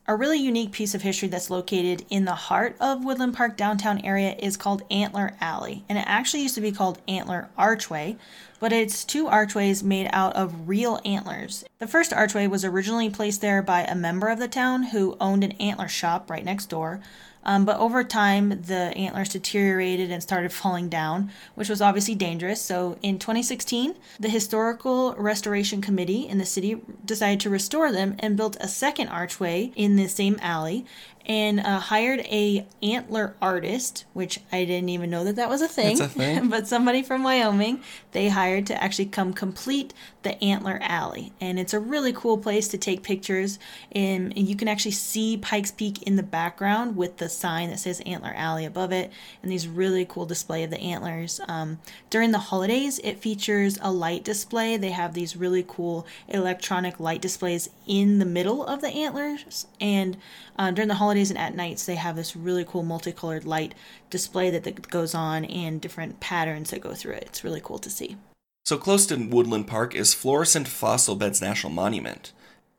A 0.07 0.15
really 0.15 0.39
unique 0.39 0.71
piece 0.71 0.95
of 0.95 1.03
history 1.03 1.27
that's 1.27 1.51
located 1.51 2.05
in 2.10 2.25
the 2.25 2.33
heart 2.33 2.75
of 2.79 3.05
Woodland 3.05 3.36
Park 3.36 3.55
downtown 3.55 4.00
area 4.00 4.36
is 4.39 4.57
called 4.57 4.81
Antler 4.89 5.36
Alley, 5.39 5.86
and 5.88 5.95
it 5.98 6.05
actually 6.07 6.41
used 6.41 6.55
to 6.55 6.62
be 6.62 6.71
called 6.71 7.00
Antler 7.07 7.50
Archway, 7.55 8.17
but 8.60 8.74
it's 8.74 9.05
two 9.05 9.27
archways 9.27 9.83
made 9.83 10.10
out 10.12 10.36
of 10.36 10.67
real 10.67 11.00
antlers. 11.05 11.63
The 11.77 11.88
first 11.88 12.12
archway 12.12 12.48
was 12.48 12.65
originally 12.65 13.12
placed 13.12 13.41
there 13.41 13.62
by 13.62 13.83
a 13.83 13.93
member 13.93 14.27
of 14.27 14.39
the 14.39 14.48
town 14.48 14.83
who 14.83 15.17
owned 15.21 15.43
an 15.43 15.51
antler 15.53 15.88
shop 15.88 16.31
right 16.31 16.43
next 16.43 16.65
door, 16.65 17.00
um, 17.43 17.65
but 17.65 17.77
over 17.77 18.03
time, 18.03 18.62
the 18.62 18.93
antlers 18.95 19.29
deteriorated 19.29 20.12
and 20.12 20.21
started 20.21 20.53
falling 20.53 20.89
down, 20.89 21.31
which 21.55 21.69
was 21.69 21.81
obviously 21.81 22.15
dangerous. 22.15 22.62
So 22.62 22.98
in 23.01 23.17
2016, 23.17 23.95
the 24.19 24.29
Historical 24.29 25.13
Restoration 25.15 25.81
Committee 25.81 26.27
in 26.27 26.38
the 26.38 26.45
city 26.45 26.81
decided 27.03 27.39
to 27.41 27.50
restore 27.50 27.91
them 27.91 28.15
and 28.19 28.38
built 28.38 28.57
a 28.60 28.67
second 28.67 29.07
archway 29.07 29.71
in 29.75 29.95
the 29.95 30.07
same 30.07 30.38
alley 30.41 30.86
and 31.25 31.59
uh, 31.59 31.79
hired 31.79 32.21
a 32.21 32.65
antler 32.81 33.35
artist, 33.41 34.05
which 34.13 34.39
I 34.51 34.65
didn't 34.65 34.89
even 34.89 35.09
know 35.09 35.23
that 35.23 35.35
that 35.35 35.49
was 35.49 35.61
a 35.61 35.67
thing. 35.67 36.01
A 36.01 36.07
thing. 36.07 36.49
but 36.49 36.67
somebody 36.67 37.03
from 37.03 37.23
Wyoming 37.23 37.81
they 38.11 38.29
hired 38.29 38.67
to 38.67 38.83
actually 38.83 39.05
come 39.05 39.33
complete 39.33 39.93
the 40.23 40.41
antler 40.43 40.79
alley, 40.81 41.31
and 41.39 41.59
it's 41.59 41.73
a 41.73 41.79
really 41.79 42.13
cool 42.13 42.37
place 42.37 42.67
to 42.69 42.77
take 42.77 43.03
pictures. 43.03 43.57
And, 43.91 44.33
and 44.37 44.47
you 44.47 44.55
can 44.55 44.67
actually 44.67 44.91
see 44.91 45.37
Pikes 45.37 45.71
Peak 45.71 46.03
in 46.03 46.15
the 46.15 46.23
background 46.23 46.95
with 46.95 47.17
the 47.17 47.29
sign 47.29 47.69
that 47.69 47.79
says 47.79 48.01
Antler 48.05 48.33
Alley 48.35 48.65
above 48.65 48.91
it, 48.91 49.11
and 49.41 49.51
these 49.51 49.67
really 49.67 50.05
cool 50.05 50.25
display 50.25 50.63
of 50.63 50.69
the 50.69 50.79
antlers. 50.79 51.39
Um, 51.47 51.79
during 52.09 52.31
the 52.31 52.39
holidays, 52.39 52.99
it 53.03 53.19
features 53.19 53.79
a 53.81 53.91
light 53.91 54.23
display. 54.23 54.77
They 54.77 54.91
have 54.91 55.13
these 55.13 55.35
really 55.35 55.65
cool 55.67 56.05
electronic 56.27 56.99
light 56.99 57.21
displays 57.21 57.69
in 57.87 58.19
the 58.19 58.25
middle 58.25 58.65
of 58.65 58.81
the 58.81 58.89
antlers, 58.89 59.67
and 59.79 60.17
uh, 60.57 60.71
during 60.71 60.89
the 60.89 60.95
holidays 60.95 61.11
holidays 61.12 61.30
and 61.30 61.38
at 61.38 61.53
nights 61.53 61.86
they 61.86 61.96
have 61.96 62.15
this 62.15 62.38
really 62.38 62.63
cool 62.63 62.84
multicolored 62.84 63.44
light 63.44 63.75
display 64.10 64.50
that, 64.50 64.88
goes 64.89 65.13
on 65.13 65.44
and 65.44 65.82
different 65.82 66.22
patterns 66.22 66.70
that 66.70 66.80
go 66.80 66.94
through 66.94 67.12
it. 67.12 67.24
It's 67.24 67.44
really 67.44 67.60
cool 67.62 67.80
to 67.80 67.89
see. 67.89 68.15
So 68.63 68.77
close 68.77 69.06
to 69.08 69.18
Woodland 69.18 69.68
Park 69.68 69.94
is 69.94 70.13
Florissant 70.13 70.70
Fossil 70.70 71.18
Beds 71.18 71.41
National 71.41 71.74
Monument. 71.74 72.32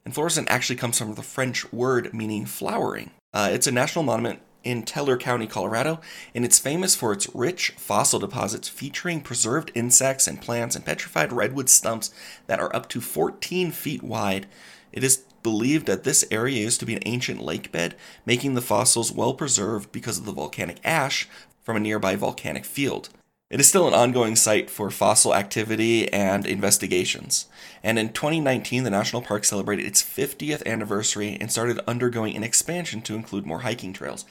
And 0.07 0.15
Florissant 0.15 0.51
actually 0.51 0.77
comes 0.77 0.97
from 0.97 1.15
the 1.15 1.23
French 1.23 1.71
word 1.75 2.15
meaning 2.15 2.47
flowering. 2.47 3.11
Uh, 3.35 3.51
it's 3.53 3.67
a 3.67 3.73
national 3.73 4.03
monument 4.03 4.41
in 4.65 4.83
Teller 4.83 5.19
County, 5.19 5.47
Colorado, 5.47 6.01
and 6.35 6.43
it's 6.43 6.59
famous 6.59 6.97
for 6.97 7.13
its 7.13 7.29
rich 7.35 7.73
fossil 7.77 8.19
deposits 8.19 8.67
featuring 8.67 9.21
preserved 9.21 9.71
insects 9.75 10.27
and 10.27 10.41
plants 10.41 10.75
and 10.75 10.87
petrified 10.87 11.35
redwood 11.35 11.69
stumps 11.69 12.15
that 12.47 12.61
are 12.61 12.75
up 12.75 12.89
to 12.89 13.03
14 13.03 13.73
feet 13.73 14.03
wide. 14.03 14.47
It 14.93 15.03
is 15.03 15.25
believed 15.43 15.87
that 15.87 16.05
this 16.05 16.25
area 16.31 16.61
used 16.63 16.81
to 16.81 16.87
be 16.87 16.95
an 16.95 17.03
ancient 17.07 17.43
lake 17.43 17.73
bed, 17.73 17.97
making 18.25 18.55
the 18.55 18.61
fossils 18.61 19.13
well 19.13 19.35
preserved 19.35 19.91
because 19.93 20.19
of 20.19 20.25
the 20.25 20.33
volcanic 20.33 20.79
ash 20.85 21.29
from 21.63 21.77
a 21.77 21.81
nearby 21.81 22.17
volcanic 22.17 22.65
field. 22.65 23.09
It 23.53 23.61
is 23.61 23.69
still 23.69 23.87
an 23.87 23.93
ongoing 23.93 24.35
site 24.35 24.71
for 24.71 24.91
fossil 24.91 25.35
activity 25.35 26.11
and 26.11 26.47
investigations. 26.47 27.49
And 27.83 27.99
in 27.99 28.15
2019, 28.15 28.83
the 28.83 28.89
national 28.89 29.21
park 29.21 29.45
celebrated 29.45 29.85
its 29.85 30.03
50th 30.03 30.65
anniversary 30.65 31.37
and 31.39 31.53
started 31.53 31.79
undergoing 31.87 32.35
an 32.35 32.45
expansion 32.45 33.03
to 33.03 33.15
include 33.15 33.45
more 33.45 33.61
hiking 33.61 33.93
trails. 33.93 34.25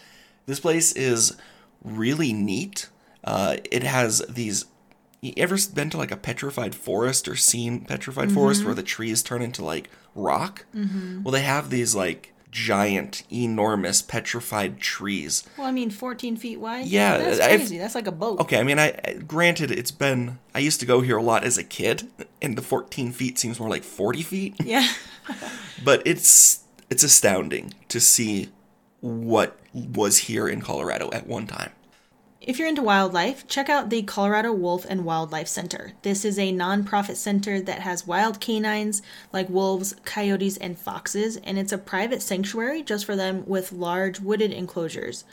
This 0.47 0.59
place 0.59 0.91
is 0.93 1.37
really 1.83 2.33
neat. 2.33 2.89
Uh, 3.23 3.57
it 3.71 3.83
has 3.83 4.23
these. 4.27 4.65
You 5.21 5.33
ever 5.37 5.55
been 5.73 5.91
to 5.91 5.97
like 5.97 6.11
a 6.11 6.17
petrified 6.17 6.73
forest 6.73 7.27
or 7.27 7.35
seen 7.35 7.81
petrified 7.81 8.27
mm-hmm. 8.29 8.35
forest 8.35 8.65
where 8.65 8.73
the 8.73 8.81
trees 8.81 9.21
turn 9.21 9.43
into 9.43 9.63
like 9.63 9.89
rock? 10.15 10.65
Mm-hmm. 10.75 11.21
Well, 11.21 11.31
they 11.31 11.41
have 11.41 11.69
these 11.69 11.93
like 11.93 12.33
giant, 12.49 13.23
enormous 13.31 14.01
petrified 14.01 14.79
trees. 14.79 15.43
Well, 15.57 15.67
I 15.67 15.71
mean, 15.71 15.91
14 15.91 16.37
feet 16.37 16.59
wide. 16.59 16.87
Yeah, 16.87 17.19
that's 17.19 17.39
crazy. 17.39 17.75
I've, 17.75 17.81
that's 17.81 17.95
like 17.95 18.07
a 18.07 18.11
boat. 18.11 18.39
Okay, 18.39 18.59
I 18.59 18.63
mean, 18.63 18.79
I 18.79 18.91
granted 19.27 19.69
it's 19.69 19.91
been. 19.91 20.39
I 20.55 20.59
used 20.59 20.79
to 20.79 20.87
go 20.87 21.01
here 21.01 21.17
a 21.17 21.23
lot 21.23 21.43
as 21.43 21.57
a 21.57 21.63
kid, 21.63 22.09
and 22.41 22.57
the 22.57 22.63
14 22.63 23.11
feet 23.11 23.37
seems 23.37 23.59
more 23.59 23.69
like 23.69 23.83
40 23.83 24.23
feet. 24.23 24.55
Yeah. 24.63 24.91
but 25.83 26.01
it's 26.05 26.63
it's 26.89 27.03
astounding 27.03 27.75
to 27.89 27.99
see 27.99 28.49
what 29.01 29.59
was 29.73 30.17
here 30.17 30.47
in 30.47 30.61
Colorado 30.61 31.09
at 31.11 31.27
one 31.27 31.47
time. 31.47 31.71
If 32.41 32.57
you're 32.57 32.67
into 32.67 32.81
wildlife, 32.81 33.48
check 33.48 33.69
out 33.69 33.91
the 33.91 34.01
Colorado 34.01 34.51
Wolf 34.51 34.83
and 34.89 35.05
Wildlife 35.05 35.48
Center. 35.48 35.91
This 36.01 36.25
is 36.25 36.39
a 36.39 36.51
nonprofit 36.51 37.15
center 37.15 37.62
that 37.62 37.81
has 37.81 38.07
wild 38.07 38.39
canines 38.39 39.03
like 39.31 39.48
wolves, 39.48 39.93
coyotes, 40.05 40.57
and 40.57 40.75
foxes, 40.75 41.38
and 41.38 41.60
it's 41.60 41.71
a 41.71 41.77
private 41.77 42.24
sanctuary 42.24 42.81
just 42.81 43.05
for 43.05 43.15
them 43.15 43.43
with 43.45 43.71
large 43.71 44.19
wooded 44.19 44.51
enclosures. 44.51 45.24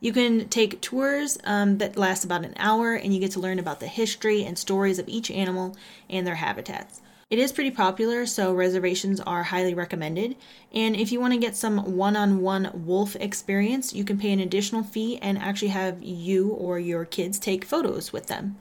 You 0.00 0.14
can 0.14 0.48
take 0.48 0.80
tours 0.80 1.36
um, 1.44 1.76
that 1.78 1.98
last 1.98 2.24
about 2.24 2.46
an 2.46 2.54
hour, 2.56 2.94
and 2.94 3.12
you 3.12 3.20
get 3.20 3.32
to 3.32 3.40
learn 3.40 3.58
about 3.58 3.80
the 3.80 3.86
history 3.86 4.42
and 4.42 4.56
stories 4.56 4.98
of 4.98 5.06
each 5.06 5.30
animal 5.30 5.76
and 6.08 6.26
their 6.26 6.36
habitats. 6.36 7.02
It 7.30 7.38
is 7.38 7.52
pretty 7.52 7.70
popular, 7.70 8.26
so 8.26 8.52
reservations 8.52 9.18
are 9.20 9.44
highly 9.44 9.74
recommended. 9.74 10.36
And 10.72 10.94
if 10.94 11.10
you 11.10 11.20
want 11.20 11.32
to 11.32 11.38
get 11.38 11.56
some 11.56 11.96
one 11.96 12.16
on 12.16 12.42
one 12.42 12.70
wolf 12.74 13.16
experience, 13.16 13.94
you 13.94 14.04
can 14.04 14.18
pay 14.18 14.32
an 14.32 14.40
additional 14.40 14.82
fee 14.82 15.18
and 15.18 15.38
actually 15.38 15.68
have 15.68 16.02
you 16.02 16.50
or 16.50 16.78
your 16.78 17.04
kids 17.04 17.38
take 17.38 17.64
photos 17.64 18.12
with 18.12 18.26
them. 18.26 18.56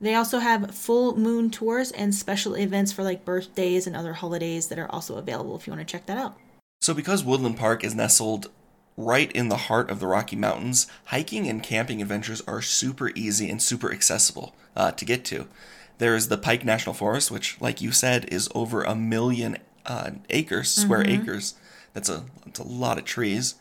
They 0.00 0.14
also 0.14 0.40
have 0.40 0.74
full 0.74 1.16
moon 1.16 1.50
tours 1.50 1.90
and 1.92 2.14
special 2.14 2.54
events 2.56 2.92
for 2.92 3.02
like 3.02 3.24
birthdays 3.24 3.86
and 3.86 3.96
other 3.96 4.12
holidays 4.12 4.68
that 4.68 4.78
are 4.78 4.90
also 4.90 5.16
available 5.16 5.56
if 5.56 5.66
you 5.66 5.72
want 5.72 5.86
to 5.86 5.90
check 5.90 6.06
that 6.06 6.18
out. 6.18 6.36
So, 6.82 6.92
because 6.92 7.24
Woodland 7.24 7.56
Park 7.56 7.82
is 7.82 7.94
nestled 7.94 8.50
right 8.96 9.32
in 9.32 9.48
the 9.48 9.56
heart 9.56 9.90
of 9.90 10.00
the 10.00 10.06
Rocky 10.06 10.36
Mountains, 10.36 10.86
hiking 11.06 11.48
and 11.48 11.62
camping 11.62 12.02
adventures 12.02 12.42
are 12.46 12.60
super 12.60 13.10
easy 13.14 13.48
and 13.48 13.62
super 13.62 13.90
accessible 13.90 14.54
uh, 14.76 14.90
to 14.92 15.04
get 15.04 15.24
to. 15.26 15.48
There's 15.98 16.28
the 16.28 16.38
Pike 16.38 16.64
National 16.64 16.94
Forest, 16.94 17.30
which, 17.30 17.60
like 17.60 17.80
you 17.80 17.92
said, 17.92 18.26
is 18.32 18.48
over 18.54 18.82
a 18.82 18.94
million 18.94 19.58
uh, 19.86 20.12
acres, 20.30 20.70
square 20.70 21.02
mm-hmm. 21.02 21.22
acres. 21.22 21.54
That's 21.92 22.08
a 22.08 22.24
that's 22.44 22.58
a 22.58 22.66
lot 22.66 22.98
of 22.98 23.04
trees. 23.04 23.54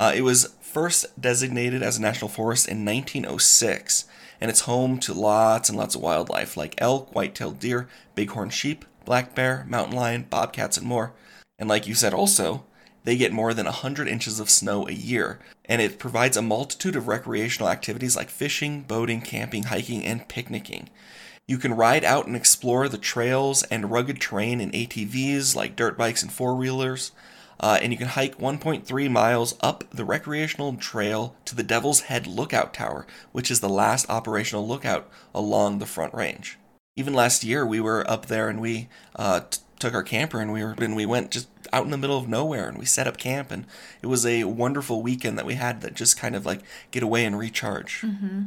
Uh, 0.00 0.12
it 0.14 0.22
was 0.22 0.54
first 0.60 1.20
designated 1.20 1.82
as 1.82 1.98
a 1.98 2.02
national 2.02 2.28
forest 2.28 2.66
in 2.66 2.84
1906, 2.84 4.06
and 4.40 4.50
it's 4.50 4.62
home 4.62 4.98
to 4.98 5.12
lots 5.12 5.68
and 5.68 5.78
lots 5.78 5.94
of 5.94 6.00
wildlife 6.00 6.56
like 6.56 6.74
elk, 6.78 7.14
white-tailed 7.14 7.60
deer, 7.60 7.88
bighorn 8.16 8.50
sheep, 8.50 8.84
black 9.04 9.34
bear, 9.34 9.64
mountain 9.68 9.94
lion, 9.94 10.26
bobcats, 10.28 10.76
and 10.76 10.86
more. 10.86 11.12
And 11.58 11.68
like 11.68 11.86
you 11.86 11.94
said, 11.94 12.14
also, 12.14 12.64
they 13.04 13.16
get 13.16 13.32
more 13.32 13.52
than 13.52 13.66
100 13.66 14.08
inches 14.08 14.40
of 14.40 14.50
snow 14.50 14.88
a 14.88 14.92
year, 14.92 15.38
and 15.66 15.82
it 15.82 15.98
provides 15.98 16.36
a 16.36 16.42
multitude 16.42 16.96
of 16.96 17.08
recreational 17.08 17.68
activities 17.68 18.16
like 18.16 18.30
fishing, 18.30 18.82
boating, 18.82 19.20
camping, 19.20 19.64
hiking, 19.64 20.04
and 20.04 20.26
picnicking. 20.28 20.88
You 21.52 21.58
can 21.58 21.74
ride 21.74 22.02
out 22.02 22.26
and 22.26 22.34
explore 22.34 22.88
the 22.88 22.96
trails 22.96 23.62
and 23.64 23.90
rugged 23.90 24.22
terrain 24.22 24.58
in 24.58 24.70
ATVs 24.70 25.54
like 25.54 25.76
dirt 25.76 25.98
bikes 25.98 26.22
and 26.22 26.32
four 26.32 26.54
wheelers. 26.54 27.12
Uh, 27.60 27.78
and 27.82 27.92
you 27.92 27.98
can 27.98 28.08
hike 28.08 28.38
1.3 28.38 29.10
miles 29.10 29.54
up 29.60 29.84
the 29.90 30.06
recreational 30.06 30.74
trail 30.76 31.36
to 31.44 31.54
the 31.54 31.62
Devil's 31.62 32.04
Head 32.04 32.26
Lookout 32.26 32.72
Tower, 32.72 33.06
which 33.32 33.50
is 33.50 33.60
the 33.60 33.68
last 33.68 34.08
operational 34.08 34.66
lookout 34.66 35.10
along 35.34 35.78
the 35.78 35.84
Front 35.84 36.14
Range. 36.14 36.58
Even 36.96 37.12
last 37.12 37.44
year, 37.44 37.66
we 37.66 37.80
were 37.80 38.10
up 38.10 38.26
there 38.26 38.48
and 38.48 38.58
we 38.58 38.88
uh, 39.16 39.40
t- 39.50 39.60
took 39.78 39.92
our 39.92 40.02
camper 40.02 40.40
and 40.40 40.54
we 40.54 40.64
were 40.64 40.74
and 40.78 40.96
we 40.96 41.04
went 41.04 41.30
just 41.30 41.48
out 41.70 41.84
in 41.84 41.90
the 41.90 41.98
middle 41.98 42.16
of 42.16 42.28
nowhere 42.28 42.66
and 42.66 42.78
we 42.78 42.86
set 42.86 43.06
up 43.06 43.18
camp 43.18 43.50
and 43.50 43.66
it 44.00 44.06
was 44.06 44.24
a 44.24 44.44
wonderful 44.44 45.02
weekend 45.02 45.36
that 45.36 45.44
we 45.44 45.56
had 45.56 45.82
that 45.82 45.92
just 45.92 46.18
kind 46.18 46.34
of 46.34 46.46
like 46.46 46.62
get 46.90 47.02
away 47.02 47.26
and 47.26 47.38
recharge. 47.38 48.00
Mm-hmm. 48.00 48.44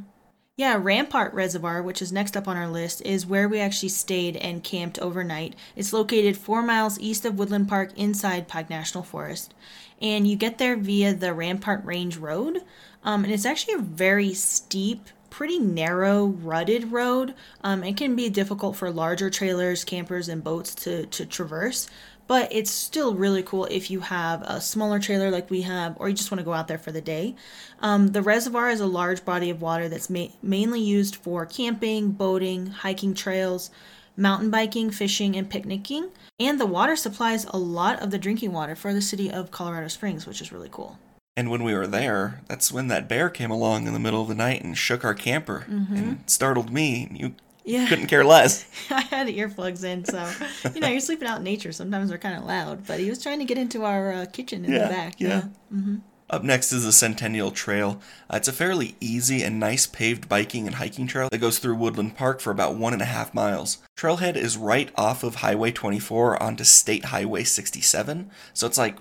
Yeah, 0.58 0.80
Rampart 0.82 1.34
Reservoir, 1.34 1.84
which 1.84 2.02
is 2.02 2.14
next 2.14 2.38
up 2.38 2.48
on 2.48 2.56
our 2.56 2.70
list, 2.70 3.02
is 3.02 3.26
where 3.26 3.50
we 3.50 3.60
actually 3.60 3.90
stayed 3.90 4.38
and 4.38 4.64
camped 4.64 4.98
overnight. 5.00 5.54
It's 5.76 5.92
located 5.92 6.38
four 6.38 6.62
miles 6.62 6.98
east 6.98 7.26
of 7.26 7.38
Woodland 7.38 7.68
Park 7.68 7.92
inside 7.98 8.48
Pike 8.48 8.70
National 8.70 9.04
Forest. 9.04 9.54
And 10.02 10.26
you 10.26 10.38
get 10.38 10.58
there 10.58 10.78
via 10.78 11.14
the 11.14 11.34
Rampart 11.34 11.84
Range 11.84 12.16
Road. 12.16 12.62
Um, 13.04 13.26
and 13.26 13.34
it's 13.34 13.46
actually 13.46 13.74
a 13.74 13.80
very 13.80 14.34
steep, 14.34 15.10
pretty 15.36 15.60
narrow, 15.60 16.28
rutted 16.28 16.94
road. 16.94 17.34
Um, 17.62 17.84
it 17.84 17.98
can 17.98 18.16
be 18.16 18.30
difficult 18.30 18.78
for 18.78 18.90
larger 18.90 19.30
trailers, 19.30 19.84
campers, 19.84 20.30
and 20.30 20.42
boats 20.42 20.74
to, 20.76 21.08
to 21.08 21.26
traverse 21.26 21.90
but 22.28 22.52
it's 22.52 22.72
still 22.72 23.14
really 23.14 23.44
cool 23.44 23.66
if 23.66 23.92
you 23.92 24.00
have 24.00 24.42
a 24.44 24.60
smaller 24.60 24.98
trailer 24.98 25.30
like 25.30 25.48
we 25.52 25.62
have 25.62 25.96
or 26.00 26.10
you 26.10 26.16
just 26.16 26.32
want 26.32 26.40
to 26.40 26.46
go 26.46 26.54
out 26.54 26.68
there 26.68 26.80
for 26.80 26.92
the 26.92 27.00
day. 27.02 27.36
Um, 27.82 28.08
the 28.08 28.22
reservoir 28.24 28.72
is 28.72 28.80
a 28.80 28.88
large 28.88 29.24
body 29.24 29.52
of 29.52 29.62
water 29.62 29.88
that's 29.88 30.10
ma- 30.10 30.30
mainly 30.42 30.82
used 30.82 31.18
for 31.18 31.46
camping 31.46 32.14
boating 32.14 32.66
hiking 32.66 33.14
trails 33.14 33.70
mountain 34.18 34.50
biking 34.50 34.90
fishing 34.90 35.36
and 35.36 35.52
picnicking. 35.52 36.10
And 36.40 36.60
the 36.60 36.66
water 36.66 36.96
supplies 36.96 37.46
a 37.46 37.58
lot 37.58 38.02
of 38.02 38.10
the 38.10 38.18
drinking 38.18 38.54
water 38.54 38.76
for 38.76 38.92
the 38.92 39.02
city 39.02 39.30
of 39.30 39.52
colorado 39.52 39.90
springs 39.90 40.26
which 40.26 40.42
is 40.42 40.52
really 40.52 40.70
cool 40.72 40.98
and 41.38 41.50
when 41.50 41.64
we 41.64 41.74
were 41.74 41.88
there, 41.88 42.42
that's 42.48 42.72
when 42.72 42.88
that 42.88 43.10
bear 43.10 43.30
came 43.30 43.52
along 43.52 43.88
in 43.88 43.94
the 43.94 44.00
middle 44.00 44.22
of 44.22 44.28
the 44.28 44.36
night 44.36 44.64
and 44.64 44.78
shook 44.78 45.04
our 45.04 45.14
camper 45.14 45.66
mm-hmm. 45.70 45.96
and 45.96 46.30
startled 46.30 46.72
me. 46.72 47.10
You 47.12 47.36
yeah. 47.66 47.88
couldn't 47.88 48.08
care 48.08 48.24
less. 48.24 48.66
I 48.90 49.02
had 49.02 49.28
earplugs 49.28 49.84
in, 49.84 50.06
so 50.06 50.32
you 50.74 50.80
know 50.80 50.88
you're 50.88 51.00
sleeping 51.00 51.28
out 51.28 51.40
in 51.40 51.44
nature. 51.44 51.72
Sometimes 51.72 52.10
they're 52.10 52.18
kind 52.18 52.38
of 52.38 52.46
loud, 52.46 52.88
but 52.88 53.00
he 53.00 53.10
was 53.10 53.22
trying 53.22 53.40
to 53.40 53.46
get 53.46 53.58
into 53.58 53.84
our 53.84 54.14
uh, 54.14 54.26
kitchen 54.32 54.64
in 54.64 54.72
yeah, 54.72 54.84
the 54.84 54.90
back. 54.90 55.16
Yeah. 55.20 55.28
yeah. 55.28 55.42
Mm-hmm. 55.74 55.96
Up 56.28 56.44
next 56.44 56.72
is 56.72 56.84
the 56.84 56.92
Centennial 56.92 57.52
Trail. 57.52 58.02
Uh, 58.32 58.38
it's 58.38 58.48
a 58.48 58.54
fairly 58.54 58.96
easy 59.00 59.44
and 59.44 59.60
nice 59.60 59.86
paved 59.86 60.28
biking 60.28 60.66
and 60.66 60.78
hiking 60.78 61.06
trail 61.06 61.30
that 61.30 61.38
goes 61.38 61.60
through 61.60 61.76
Woodland 61.76 62.18
Park 62.18 62.40
for 62.40 62.50
about 62.50 62.76
one 62.76 62.94
and 62.94 63.02
a 63.02 63.06
half 63.06 63.34
miles. 63.34 63.78
Trailhead 63.96 64.36
is 64.36 64.58
right 64.58 64.90
off 64.96 65.24
of 65.24 65.36
Highway 65.36 65.72
24 65.72 66.42
onto 66.42 66.64
State 66.64 67.06
Highway 67.06 67.44
67, 67.44 68.32
so 68.54 68.66
it's 68.66 68.78
like 68.78 68.98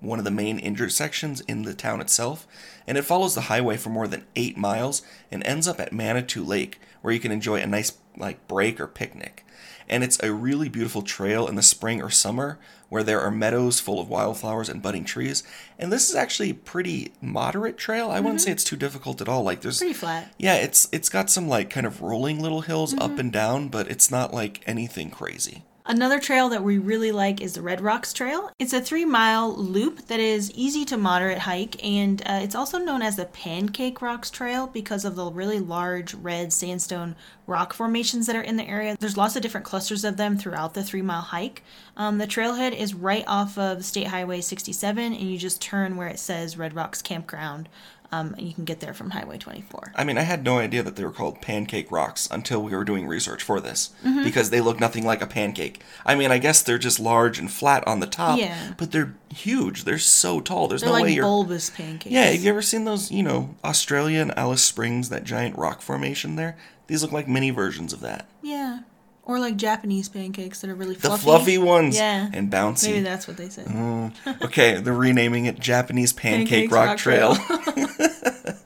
one 0.00 0.18
of 0.18 0.24
the 0.24 0.30
main 0.30 0.58
intersections 0.58 1.40
in 1.42 1.62
the 1.62 1.74
town 1.74 2.00
itself, 2.00 2.46
and 2.86 2.96
it 2.96 3.02
follows 3.02 3.34
the 3.34 3.42
highway 3.42 3.76
for 3.76 3.90
more 3.90 4.08
than 4.08 4.26
eight 4.36 4.56
miles 4.56 5.02
and 5.30 5.44
ends 5.44 5.66
up 5.66 5.80
at 5.80 5.92
Manitou 5.92 6.44
Lake, 6.44 6.80
where 7.02 7.12
you 7.12 7.20
can 7.20 7.32
enjoy 7.32 7.60
a 7.60 7.66
nice 7.66 7.92
like 8.16 8.46
break 8.48 8.80
or 8.80 8.86
picnic. 8.86 9.44
And 9.88 10.04
it's 10.04 10.22
a 10.22 10.32
really 10.32 10.68
beautiful 10.68 11.02
trail 11.02 11.46
in 11.46 11.54
the 11.54 11.62
spring 11.62 12.02
or 12.02 12.10
summer 12.10 12.58
where 12.88 13.02
there 13.02 13.20
are 13.20 13.30
meadows 13.30 13.80
full 13.80 14.00
of 14.00 14.08
wildflowers 14.08 14.68
and 14.68 14.82
budding 14.82 15.04
trees. 15.04 15.42
And 15.78 15.92
this 15.92 16.08
is 16.08 16.16
actually 16.16 16.50
a 16.50 16.54
pretty 16.54 17.12
moderate 17.20 17.78
trail. 17.78 18.10
I 18.10 18.16
mm-hmm. 18.16 18.24
wouldn't 18.24 18.40
say 18.42 18.50
it's 18.50 18.64
too 18.64 18.76
difficult 18.76 19.20
at 19.20 19.28
all. 19.28 19.42
Like 19.42 19.60
there's 19.60 19.78
pretty 19.78 19.94
flat. 19.94 20.34
Yeah, 20.38 20.56
it's 20.56 20.88
it's 20.92 21.08
got 21.08 21.30
some 21.30 21.48
like 21.48 21.70
kind 21.70 21.86
of 21.86 22.02
rolling 22.02 22.40
little 22.40 22.62
hills 22.62 22.92
mm-hmm. 22.92 23.02
up 23.02 23.18
and 23.18 23.32
down, 23.32 23.68
but 23.68 23.90
it's 23.90 24.10
not 24.10 24.34
like 24.34 24.62
anything 24.66 25.10
crazy. 25.10 25.64
Another 25.90 26.20
trail 26.20 26.50
that 26.50 26.62
we 26.62 26.76
really 26.76 27.12
like 27.12 27.40
is 27.40 27.54
the 27.54 27.62
Red 27.62 27.80
Rocks 27.80 28.12
Trail. 28.12 28.50
It's 28.58 28.74
a 28.74 28.80
three 28.82 29.06
mile 29.06 29.56
loop 29.56 30.08
that 30.08 30.20
is 30.20 30.50
easy 30.50 30.84
to 30.84 30.98
moderate 30.98 31.38
hike, 31.38 31.82
and 31.82 32.20
uh, 32.26 32.40
it's 32.42 32.54
also 32.54 32.76
known 32.76 33.00
as 33.00 33.16
the 33.16 33.24
Pancake 33.24 34.02
Rocks 34.02 34.28
Trail 34.28 34.66
because 34.66 35.06
of 35.06 35.16
the 35.16 35.30
really 35.30 35.58
large 35.58 36.12
red 36.12 36.52
sandstone 36.52 37.16
rock 37.46 37.72
formations 37.72 38.26
that 38.26 38.36
are 38.36 38.42
in 38.42 38.58
the 38.58 38.68
area. 38.68 38.98
There's 39.00 39.16
lots 39.16 39.34
of 39.34 39.40
different 39.40 39.64
clusters 39.64 40.04
of 40.04 40.18
them 40.18 40.36
throughout 40.36 40.74
the 40.74 40.84
three 40.84 41.00
mile 41.00 41.22
hike. 41.22 41.64
Um, 41.96 42.18
the 42.18 42.26
trailhead 42.26 42.76
is 42.76 42.92
right 42.92 43.24
off 43.26 43.56
of 43.56 43.82
State 43.82 44.08
Highway 44.08 44.42
67, 44.42 45.02
and 45.02 45.22
you 45.22 45.38
just 45.38 45.62
turn 45.62 45.96
where 45.96 46.08
it 46.08 46.18
says 46.18 46.58
Red 46.58 46.74
Rocks 46.74 47.00
Campground 47.00 47.66
um, 48.10 48.34
and 48.38 48.46
you 48.46 48.54
can 48.54 48.64
get 48.64 48.80
there 48.80 48.94
from 48.94 49.10
Highway 49.10 49.36
24. 49.36 49.92
I 49.94 50.04
mean, 50.04 50.16
I 50.16 50.22
had 50.22 50.42
no 50.42 50.58
idea 50.58 50.82
that 50.82 50.96
they 50.96 51.04
were 51.04 51.12
called 51.12 51.42
pancake 51.42 51.92
rocks 51.92 52.26
until 52.30 52.62
we 52.62 52.74
were 52.74 52.84
doing 52.84 53.06
research 53.06 53.42
for 53.42 53.60
this 53.60 53.90
mm-hmm. 54.02 54.24
because 54.24 54.48
they 54.48 54.62
look 54.62 54.80
nothing 54.80 55.04
like 55.04 55.20
a 55.20 55.26
pancake. 55.26 55.82
I 56.06 56.14
mean, 56.14 56.30
I 56.30 56.38
guess 56.38 56.62
they're 56.62 56.78
just 56.78 56.98
large 56.98 57.38
and 57.38 57.52
flat 57.52 57.86
on 57.86 58.00
the 58.00 58.06
top, 58.06 58.38
yeah. 58.38 58.72
but 58.78 58.92
they're 58.92 59.14
huge. 59.28 59.84
They're 59.84 59.98
so 59.98 60.40
tall. 60.40 60.68
There's 60.68 60.80
they're 60.80 60.88
no 60.88 60.94
like 60.94 61.04
way 61.04 61.12
you're 61.12 61.24
bulbous 61.24 61.68
pancakes. 61.68 62.12
Yeah, 62.12 62.24
have 62.24 62.42
you 62.42 62.48
ever 62.48 62.62
seen 62.62 62.84
those? 62.84 63.10
You 63.10 63.22
know, 63.22 63.54
Australia 63.62 64.20
and 64.20 64.36
Alice 64.38 64.62
Springs, 64.62 65.10
that 65.10 65.24
giant 65.24 65.58
rock 65.58 65.82
formation 65.82 66.36
there. 66.36 66.56
These 66.86 67.02
look 67.02 67.12
like 67.12 67.28
mini 67.28 67.50
versions 67.50 67.92
of 67.92 68.00
that. 68.00 68.26
Yeah. 68.40 68.80
Or 69.28 69.38
like 69.38 69.56
Japanese 69.56 70.08
pancakes 70.08 70.62
that 70.62 70.70
are 70.70 70.74
really 70.74 70.94
fluffy. 70.94 71.16
The 71.16 71.22
fluffy 71.22 71.58
ones. 71.58 71.96
Yeah. 71.96 72.30
And 72.32 72.50
bouncy. 72.50 72.88
Maybe 72.88 73.00
that's 73.02 73.28
what 73.28 73.36
they 73.36 73.50
said. 73.50 73.66
Oh, 73.68 74.10
okay, 74.42 74.80
they're 74.80 74.94
renaming 74.94 75.44
it 75.44 75.60
Japanese 75.60 76.12
Pancake 76.14 76.72
Rock, 76.72 76.86
Rock, 76.86 76.98
Trail. 76.98 77.36
Trail. 77.36 77.88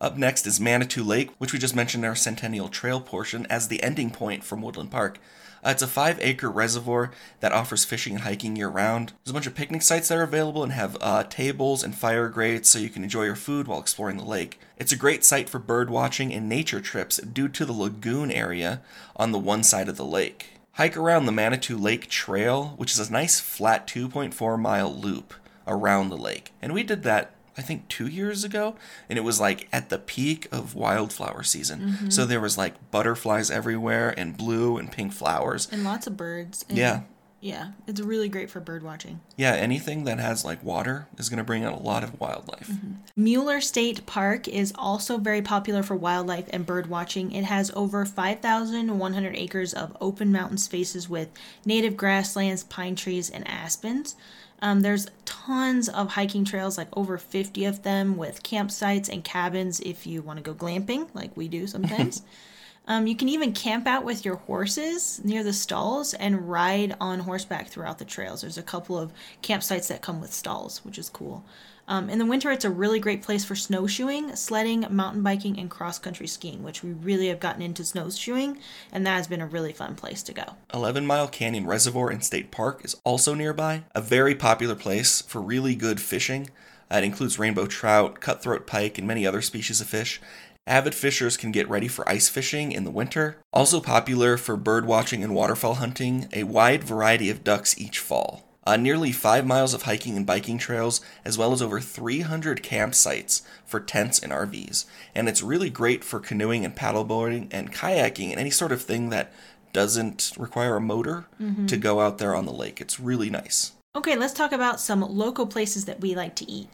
Up 0.00 0.16
next 0.16 0.46
is 0.48 0.60
Manitou 0.60 1.04
Lake, 1.04 1.30
which 1.38 1.52
we 1.52 1.60
just 1.60 1.76
mentioned 1.76 2.04
in 2.04 2.08
our 2.08 2.16
Centennial 2.16 2.68
Trail 2.68 3.00
portion 3.00 3.46
as 3.46 3.68
the 3.68 3.82
ending 3.82 4.10
point 4.10 4.42
from 4.44 4.62
Woodland 4.62 4.90
Park. 4.90 5.18
Uh, 5.64 5.70
it's 5.70 5.82
a 5.82 5.86
five 5.86 6.18
acre 6.20 6.50
reservoir 6.50 7.10
that 7.40 7.52
offers 7.52 7.84
fishing 7.84 8.14
and 8.14 8.22
hiking 8.22 8.56
year 8.56 8.68
round. 8.68 9.12
There's 9.24 9.30
a 9.30 9.34
bunch 9.34 9.46
of 9.46 9.54
picnic 9.54 9.82
sites 9.82 10.08
that 10.08 10.18
are 10.18 10.22
available 10.22 10.62
and 10.62 10.72
have 10.72 10.96
uh, 11.00 11.24
tables 11.24 11.82
and 11.82 11.94
fire 11.94 12.28
grates 12.28 12.68
so 12.68 12.78
you 12.78 12.88
can 12.88 13.02
enjoy 13.02 13.24
your 13.24 13.36
food 13.36 13.66
while 13.66 13.80
exploring 13.80 14.16
the 14.16 14.24
lake. 14.24 14.60
It's 14.76 14.92
a 14.92 14.96
great 14.96 15.24
site 15.24 15.48
for 15.48 15.58
bird 15.58 15.90
watching 15.90 16.32
and 16.32 16.48
nature 16.48 16.80
trips 16.80 17.18
due 17.18 17.48
to 17.48 17.64
the 17.64 17.72
lagoon 17.72 18.30
area 18.30 18.82
on 19.16 19.32
the 19.32 19.38
one 19.38 19.62
side 19.62 19.88
of 19.88 19.96
the 19.96 20.04
lake. 20.04 20.52
Hike 20.72 20.96
around 20.96 21.26
the 21.26 21.32
Manitou 21.32 21.76
Lake 21.76 22.08
Trail, 22.08 22.74
which 22.76 22.92
is 22.92 23.08
a 23.08 23.12
nice 23.12 23.40
flat 23.40 23.88
2.4 23.88 24.60
mile 24.60 24.94
loop 24.94 25.34
around 25.66 26.08
the 26.08 26.16
lake. 26.16 26.52
And 26.62 26.72
we 26.72 26.84
did 26.84 27.02
that 27.02 27.32
I 27.58 27.62
think 27.62 27.88
two 27.88 28.06
years 28.06 28.44
ago, 28.44 28.76
and 29.08 29.18
it 29.18 29.22
was 29.22 29.40
like 29.40 29.68
at 29.72 29.90
the 29.90 29.98
peak 29.98 30.46
of 30.52 30.74
wildflower 30.74 31.42
season. 31.42 31.80
Mm-hmm. 31.80 32.10
So 32.10 32.24
there 32.24 32.40
was 32.40 32.56
like 32.56 32.90
butterflies 32.90 33.50
everywhere, 33.50 34.14
and 34.16 34.36
blue 34.36 34.78
and 34.78 34.90
pink 34.90 35.12
flowers, 35.12 35.68
and 35.70 35.84
lots 35.84 36.06
of 36.06 36.16
birds. 36.16 36.64
And 36.68 36.78
yeah, 36.78 37.02
yeah, 37.40 37.70
it's 37.86 38.00
really 38.00 38.28
great 38.28 38.50
for 38.50 38.58
bird 38.58 38.82
watching. 38.82 39.20
Yeah, 39.36 39.54
anything 39.54 40.04
that 40.04 40.18
has 40.18 40.44
like 40.44 40.62
water 40.64 41.06
is 41.18 41.28
going 41.28 41.38
to 41.38 41.44
bring 41.44 41.64
out 41.64 41.72
a 41.72 41.82
lot 41.82 42.02
of 42.02 42.18
wildlife. 42.18 42.66
Mm-hmm. 42.66 42.92
Mueller 43.14 43.60
State 43.60 44.06
Park 44.06 44.48
is 44.48 44.72
also 44.76 45.18
very 45.18 45.40
popular 45.40 45.84
for 45.84 45.94
wildlife 45.94 46.46
and 46.52 46.66
bird 46.66 46.88
watching. 46.88 47.30
It 47.30 47.44
has 47.44 47.70
over 47.76 48.04
5,100 48.04 49.36
acres 49.36 49.72
of 49.72 49.96
open 50.00 50.32
mountain 50.32 50.58
spaces 50.58 51.08
with 51.08 51.28
native 51.64 51.96
grasslands, 51.96 52.64
pine 52.64 52.96
trees, 52.96 53.30
and 53.30 53.46
aspens. 53.46 54.16
Um, 54.60 54.80
there's 54.80 55.06
tons 55.24 55.88
of 55.88 56.10
hiking 56.10 56.44
trails, 56.44 56.76
like 56.76 56.88
over 56.96 57.16
50 57.16 57.64
of 57.64 57.82
them, 57.82 58.16
with 58.16 58.42
campsites 58.42 59.08
and 59.08 59.22
cabins 59.22 59.80
if 59.80 60.06
you 60.06 60.22
want 60.22 60.38
to 60.38 60.42
go 60.42 60.54
glamping, 60.54 61.08
like 61.14 61.36
we 61.36 61.48
do 61.48 61.66
sometimes. 61.66 62.22
um, 62.88 63.06
you 63.06 63.14
can 63.14 63.28
even 63.28 63.52
camp 63.52 63.86
out 63.86 64.04
with 64.04 64.24
your 64.24 64.36
horses 64.36 65.20
near 65.24 65.44
the 65.44 65.52
stalls 65.52 66.12
and 66.14 66.48
ride 66.48 66.96
on 67.00 67.20
horseback 67.20 67.68
throughout 67.68 67.98
the 67.98 68.04
trails. 68.04 68.40
There's 68.40 68.58
a 68.58 68.62
couple 68.62 68.98
of 68.98 69.12
campsites 69.42 69.88
that 69.88 70.02
come 70.02 70.20
with 70.20 70.32
stalls, 70.32 70.84
which 70.84 70.98
is 70.98 71.08
cool. 71.08 71.44
Um, 71.88 72.10
in 72.10 72.18
the 72.18 72.26
winter, 72.26 72.50
it's 72.50 72.66
a 72.66 72.70
really 72.70 73.00
great 73.00 73.22
place 73.22 73.46
for 73.46 73.56
snowshoeing, 73.56 74.36
sledding, 74.36 74.84
mountain 74.90 75.22
biking, 75.22 75.58
and 75.58 75.70
cross 75.70 75.98
country 75.98 76.26
skiing, 76.26 76.62
which 76.62 76.82
we 76.82 76.92
really 76.92 77.28
have 77.28 77.40
gotten 77.40 77.62
into 77.62 77.82
snowshoeing, 77.82 78.58
and 78.92 79.06
that 79.06 79.16
has 79.16 79.26
been 79.26 79.40
a 79.40 79.46
really 79.46 79.72
fun 79.72 79.94
place 79.94 80.22
to 80.24 80.34
go. 80.34 80.44
11 80.74 81.06
Mile 81.06 81.28
Canyon 81.28 81.66
Reservoir 81.66 82.10
in 82.10 82.20
State 82.20 82.50
Park 82.50 82.84
is 82.84 83.00
also 83.04 83.32
nearby, 83.32 83.84
a 83.94 84.02
very 84.02 84.34
popular 84.34 84.74
place 84.74 85.22
for 85.22 85.40
really 85.40 85.74
good 85.74 85.98
fishing. 85.98 86.50
Uh, 86.92 86.98
it 86.98 87.04
includes 87.04 87.38
rainbow 87.38 87.66
trout, 87.66 88.20
cutthroat 88.20 88.66
pike, 88.66 88.98
and 88.98 89.08
many 89.08 89.26
other 89.26 89.40
species 89.40 89.80
of 89.80 89.86
fish. 89.86 90.20
Avid 90.66 90.94
fishers 90.94 91.38
can 91.38 91.52
get 91.52 91.70
ready 91.70 91.88
for 91.88 92.06
ice 92.06 92.28
fishing 92.28 92.70
in 92.70 92.84
the 92.84 92.90
winter. 92.90 93.38
Also 93.50 93.80
popular 93.80 94.36
for 94.36 94.58
bird 94.58 94.84
watching 94.84 95.24
and 95.24 95.34
waterfowl 95.34 95.76
hunting, 95.76 96.28
a 96.34 96.44
wide 96.44 96.84
variety 96.84 97.30
of 97.30 97.42
ducks 97.42 97.78
each 97.78 97.98
fall 97.98 98.47
uh, 98.68 98.76
nearly 98.76 99.12
five 99.12 99.46
miles 99.46 99.72
of 99.72 99.84
hiking 99.84 100.14
and 100.14 100.26
biking 100.26 100.58
trails, 100.58 101.00
as 101.24 101.38
well 101.38 101.52
as 101.52 101.62
over 101.62 101.80
300 101.80 102.62
campsites 102.62 103.40
for 103.64 103.80
tents 103.80 104.18
and 104.18 104.30
RVs. 104.30 104.84
And 105.14 105.26
it's 105.26 105.42
really 105.42 105.70
great 105.70 106.04
for 106.04 106.20
canoeing 106.20 106.66
and 106.66 106.76
paddleboarding 106.76 107.48
and 107.50 107.72
kayaking 107.72 108.30
and 108.30 108.38
any 108.38 108.50
sort 108.50 108.70
of 108.70 108.82
thing 108.82 109.08
that 109.08 109.32
doesn't 109.72 110.32
require 110.36 110.76
a 110.76 110.82
motor 110.82 111.24
mm-hmm. 111.40 111.64
to 111.64 111.78
go 111.78 112.00
out 112.00 112.18
there 112.18 112.34
on 112.34 112.44
the 112.44 112.52
lake. 112.52 112.78
It's 112.78 113.00
really 113.00 113.30
nice. 113.30 113.72
Okay, 113.96 114.16
let's 114.16 114.34
talk 114.34 114.52
about 114.52 114.80
some 114.80 115.00
local 115.00 115.46
places 115.46 115.86
that 115.86 116.02
we 116.02 116.14
like 116.14 116.34
to 116.36 116.50
eat. 116.50 116.68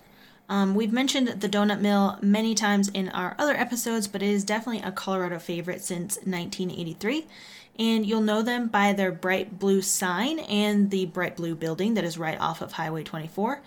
Um, 0.48 0.74
we've 0.74 0.92
mentioned 0.92 1.28
the 1.28 1.48
Donut 1.48 1.80
Mill 1.80 2.18
many 2.20 2.56
times 2.56 2.88
in 2.88 3.08
our 3.10 3.36
other 3.38 3.54
episodes, 3.54 4.08
but 4.08 4.20
it 4.20 4.30
is 4.30 4.42
definitely 4.42 4.82
a 4.82 4.90
Colorado 4.90 5.38
favorite 5.38 5.80
since 5.80 6.16
1983 6.16 7.26
and 7.78 8.06
you'll 8.06 8.20
know 8.20 8.42
them 8.42 8.68
by 8.68 8.92
their 8.92 9.12
bright 9.12 9.58
blue 9.58 9.82
sign 9.82 10.38
and 10.40 10.90
the 10.90 11.06
bright 11.06 11.36
blue 11.36 11.54
building 11.54 11.94
that 11.94 12.04
is 12.04 12.18
right 12.18 12.38
off 12.40 12.62
of 12.62 12.72
Highway 12.72 13.02
24. 13.02 13.62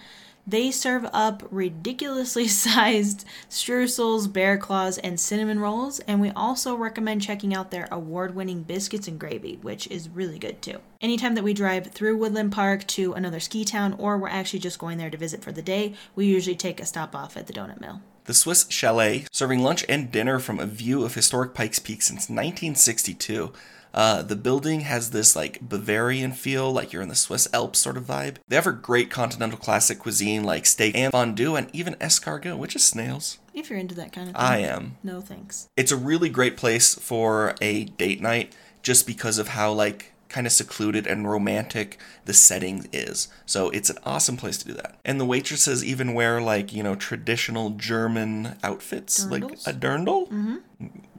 They 0.50 0.72
serve 0.72 1.06
up 1.12 1.44
ridiculously 1.52 2.48
sized 2.48 3.26
streusels, 3.50 4.32
bear 4.32 4.58
claws, 4.58 4.98
and 4.98 5.20
cinnamon 5.20 5.60
rolls, 5.60 6.00
and 6.02 6.22
we 6.22 6.32
also 6.32 6.74
recommend 6.74 7.22
checking 7.22 7.54
out 7.54 7.70
their 7.70 7.90
award 7.92 8.34
winning 8.34 8.64
biscuits 8.64 9.10
and 9.10 9.20
gravy, 9.20 9.60
which 9.62 9.88
is 9.88 10.08
really 10.08 10.40
good 10.40 10.62
too. 10.62 10.80
Anytime 11.02 11.36
that 11.36 11.44
we 11.44 11.54
drive 11.54 11.88
through 11.88 12.16
Woodland 12.16 12.54
Park 12.54 12.88
to 12.88 13.12
another 13.12 13.42
ski 13.42 13.66
town, 13.66 13.94
or 14.00 14.18
we're 14.18 14.30
actually 14.30 14.60
just 14.60 14.80
going 14.80 14.98
there 14.98 15.10
to 15.10 15.18
visit 15.18 15.44
for 15.44 15.52
the 15.52 15.62
day, 15.62 15.94
we 16.16 16.26
usually 16.26 16.56
take 16.56 16.80
a 16.80 16.86
stop 16.86 17.14
off 17.14 17.36
at 17.36 17.48
the 17.48 17.54
Donut 17.54 17.82
Mill. 17.82 18.00
The 18.24 18.34
Swiss 18.34 18.68
Chalet, 18.70 19.26
serving 19.34 19.64
lunch 19.64 19.86
and 19.90 20.12
dinner 20.12 20.40
from 20.40 20.60
a 20.60 20.66
view 20.66 21.04
of 21.04 21.16
historic 21.16 21.54
Pikes 21.54 21.80
Peak 21.80 22.02
since 22.02 22.30
1962. 22.30 23.52
Uh, 23.98 24.22
the 24.22 24.36
building 24.36 24.82
has 24.82 25.10
this 25.10 25.36
like 25.36 25.60
Bavarian 25.60 26.32
feel, 26.32 26.72
like 26.72 26.94
you're 26.94 27.02
in 27.02 27.10
the 27.10 27.16
Swiss 27.16 27.48
Alps 27.52 27.80
sort 27.80 27.98
of 27.98 28.04
vibe. 28.04 28.36
They 28.48 28.56
have 28.56 28.68
a 28.68 28.72
great 28.72 29.10
continental 29.10 29.58
classic 29.58 29.98
cuisine 29.98 30.44
like 30.44 30.68
steak 30.68 30.96
and 30.96 31.12
fondue 31.12 31.56
and 31.56 31.68
even 31.74 31.96
escargot, 31.96 32.60
which 32.60 32.76
is 32.76 32.84
snails. 32.84 33.40
If 33.56 33.72
you're 33.72 33.80
into 33.80 33.96
that 33.96 34.14
kind 34.14 34.30
of 34.30 34.36
thing. 34.36 34.46
I 34.46 34.60
am. 34.60 34.98
No 35.02 35.20
thanks. 35.20 35.68
It's 35.76 35.92
a 35.92 35.98
really 35.98 36.30
great 36.30 36.58
place 36.58 36.94
for 36.94 37.56
a 37.60 37.86
date 37.86 38.22
night 38.22 38.56
just 38.84 39.08
because 39.08 39.40
of 39.40 39.48
how 39.48 39.74
like 39.74 40.14
kind 40.30 40.46
of 40.48 40.54
secluded 40.54 41.08
and 41.08 41.30
romantic 41.30 41.98
the 42.26 42.34
setting 42.34 42.88
is. 42.92 43.28
So 43.46 43.70
it's 43.70 43.90
an 43.90 43.98
awesome 44.04 44.38
place 44.38 44.58
to 44.60 44.68
do 44.68 44.74
that. 44.74 45.00
And 45.06 45.20
the 45.20 45.26
waitresses 45.26 45.84
even 45.84 46.14
wear 46.14 46.42
like, 46.42 46.74
you 46.74 46.84
know, 46.84 46.96
traditional 46.96 47.72
German 47.72 48.58
outfits, 48.64 49.26
Dirndls? 49.26 49.32
like 49.32 49.44
a 49.76 49.78
dirndl. 49.78 50.30
Mm-hmm. 50.30 50.58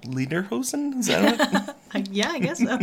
Lederhosen? 0.04 0.98
Is 0.98 1.06
that 1.06 1.76
it? 1.94 2.08
yeah, 2.10 2.30
I 2.30 2.38
guess 2.38 2.58
so. 2.58 2.78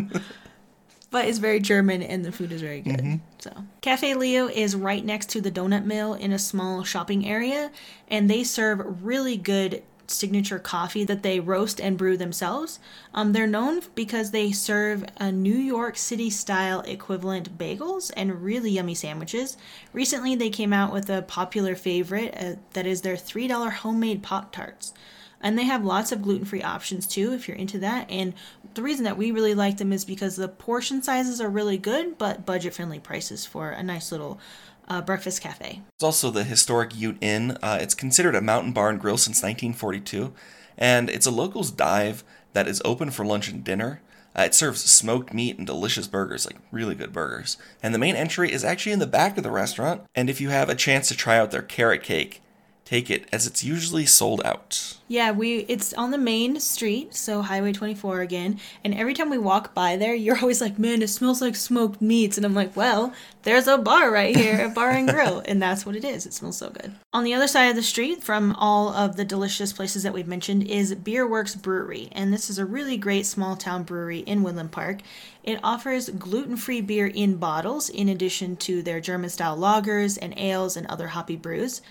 but 1.11 1.25
it's 1.25 1.37
very 1.37 1.59
German 1.59 2.03
and 2.03 2.25
the 2.25 2.31
food 2.31 2.51
is 2.51 2.61
very 2.61 2.81
good. 2.81 2.97
Mm-hmm. 2.97 3.15
So, 3.39 3.51
Cafe 3.81 4.13
Leo 4.15 4.47
is 4.47 4.75
right 4.75 5.03
next 5.03 5.29
to 5.29 5.41
the 5.41 5.51
donut 5.51 5.85
mill 5.85 6.13
in 6.13 6.33
a 6.33 6.39
small 6.39 6.83
shopping 6.83 7.25
area, 7.25 7.71
and 8.09 8.29
they 8.29 8.43
serve 8.43 9.03
really 9.03 9.37
good 9.37 9.81
signature 10.07 10.59
coffee 10.59 11.03
that 11.03 11.23
they 11.23 11.39
roast 11.39 11.79
and 11.79 11.97
brew 11.97 12.17
themselves. 12.17 12.79
Um, 13.13 13.33
they're 13.33 13.47
known 13.47 13.81
because 13.95 14.31
they 14.31 14.51
serve 14.51 15.05
a 15.17 15.31
New 15.31 15.57
York 15.57 15.97
City 15.97 16.29
style 16.29 16.81
equivalent 16.81 17.57
bagels 17.57 18.11
and 18.15 18.43
really 18.43 18.71
yummy 18.71 18.95
sandwiches. 18.95 19.57
Recently, 19.93 20.35
they 20.35 20.49
came 20.49 20.73
out 20.73 20.93
with 20.93 21.09
a 21.09 21.21
popular 21.21 21.75
favorite 21.75 22.33
uh, 22.37 22.55
that 22.73 22.85
is 22.85 23.01
their 23.01 23.15
$3 23.15 23.71
homemade 23.71 24.23
Pop 24.23 24.51
Tarts. 24.51 24.93
And 25.41 25.59
they 25.59 25.65
have 25.65 25.85
lots 25.85 26.11
of 26.11 26.21
gluten 26.21 26.45
free 26.45 26.63
options 26.63 27.05
too 27.05 27.33
if 27.33 27.47
you're 27.47 27.57
into 27.57 27.77
that. 27.79 28.09
And 28.09 28.33
the 28.73 28.81
reason 28.81 29.03
that 29.03 29.17
we 29.17 29.31
really 29.31 29.53
like 29.53 29.77
them 29.77 29.93
is 29.93 30.03
because 30.03 30.35
the 30.35 30.47
portion 30.47 31.03
sizes 31.03 31.39
are 31.39 31.49
really 31.49 31.77
good, 31.77 32.17
but 32.17 32.45
budget 32.45 32.73
friendly 32.73 32.99
prices 32.99 33.45
for 33.45 33.69
a 33.69 33.83
nice 33.83 34.11
little 34.11 34.39
uh, 34.87 35.01
breakfast 35.01 35.41
cafe. 35.41 35.81
It's 35.95 36.03
also 36.03 36.31
the 36.31 36.43
historic 36.43 36.95
Ute 36.95 37.17
Inn. 37.21 37.57
Uh, 37.61 37.77
it's 37.81 37.95
considered 37.95 38.35
a 38.35 38.41
mountain 38.41 38.73
bar 38.73 38.89
and 38.89 38.99
grill 38.99 39.17
since 39.17 39.37
1942, 39.37 40.33
and 40.77 41.09
it's 41.09 41.25
a 41.25 41.31
locals 41.31 41.71
dive 41.71 42.23
that 42.53 42.67
is 42.67 42.81
open 42.85 43.11
for 43.11 43.25
lunch 43.25 43.49
and 43.49 43.63
dinner. 43.63 44.01
Uh, 44.37 44.43
it 44.43 44.53
serves 44.53 44.83
smoked 44.83 45.33
meat 45.33 45.57
and 45.57 45.65
delicious 45.65 46.07
burgers, 46.07 46.45
like 46.45 46.57
really 46.71 46.95
good 46.95 47.13
burgers. 47.13 47.57
And 47.81 47.93
the 47.93 47.99
main 47.99 48.15
entry 48.15 48.51
is 48.51 48.65
actually 48.65 48.91
in 48.91 48.99
the 48.99 49.07
back 49.07 49.37
of 49.37 49.43
the 49.43 49.51
restaurant. 49.51 50.01
And 50.13 50.29
if 50.29 50.41
you 50.41 50.49
have 50.49 50.69
a 50.69 50.75
chance 50.75 51.07
to 51.07 51.15
try 51.15 51.37
out 51.37 51.51
their 51.51 51.61
carrot 51.61 52.03
cake, 52.03 52.41
take 52.85 53.09
it 53.09 53.27
as 53.31 53.47
it's 53.47 53.63
usually 53.63 54.05
sold 54.05 54.41
out. 54.45 54.97
Yeah, 55.07 55.31
we 55.31 55.59
it's 55.67 55.93
on 55.93 56.11
the 56.11 56.17
main 56.17 56.59
street, 56.59 57.13
so 57.13 57.41
Highway 57.41 57.73
24 57.73 58.21
again. 58.21 58.59
And 58.83 58.93
every 58.93 59.13
time 59.13 59.29
we 59.29 59.37
walk 59.37 59.73
by 59.73 59.97
there, 59.97 60.15
you're 60.15 60.39
always 60.39 60.61
like, 60.61 60.79
"Man, 60.79 61.01
it 61.01 61.09
smells 61.09 61.41
like 61.41 61.55
smoked 61.55 62.01
meats." 62.01 62.37
And 62.37 62.45
I'm 62.45 62.55
like, 62.55 62.75
"Well, 62.75 63.13
there's 63.43 63.67
a 63.67 63.77
bar 63.77 64.11
right 64.11 64.35
here, 64.35 64.65
a 64.65 64.69
bar 64.69 64.91
and 64.91 65.09
grill." 65.09 65.43
and 65.45 65.61
that's 65.61 65.85
what 65.85 65.95
it 65.95 66.05
is. 66.05 66.25
It 66.25 66.33
smells 66.33 66.57
so 66.57 66.69
good. 66.69 66.93
On 67.13 67.23
the 67.23 67.33
other 67.33 67.47
side 67.47 67.69
of 67.69 67.75
the 67.75 67.83
street 67.83 68.23
from 68.23 68.53
all 68.53 68.89
of 68.89 69.15
the 69.15 69.25
delicious 69.25 69.73
places 69.73 70.03
that 70.03 70.13
we've 70.13 70.27
mentioned 70.27 70.63
is 70.63 70.95
BierWerks 70.95 71.61
Brewery, 71.61 72.09
and 72.11 72.31
this 72.31 72.49
is 72.49 72.57
a 72.57 72.65
really 72.65 72.97
great 72.97 73.25
small 73.25 73.55
town 73.55 73.83
brewery 73.83 74.19
in 74.19 74.43
Woodland 74.43 74.71
Park. 74.71 74.99
It 75.43 75.59
offers 75.63 76.09
gluten-free 76.09 76.81
beer 76.81 77.07
in 77.07 77.37
bottles 77.37 77.89
in 77.89 78.09
addition 78.09 78.55
to 78.57 78.81
their 78.81 78.99
German-style 78.99 79.57
lagers 79.57 80.17
and 80.21 80.33
ales 80.37 80.75
and 80.77 80.87
other 80.87 81.09
hoppy 81.09 81.35
brews. 81.35 81.81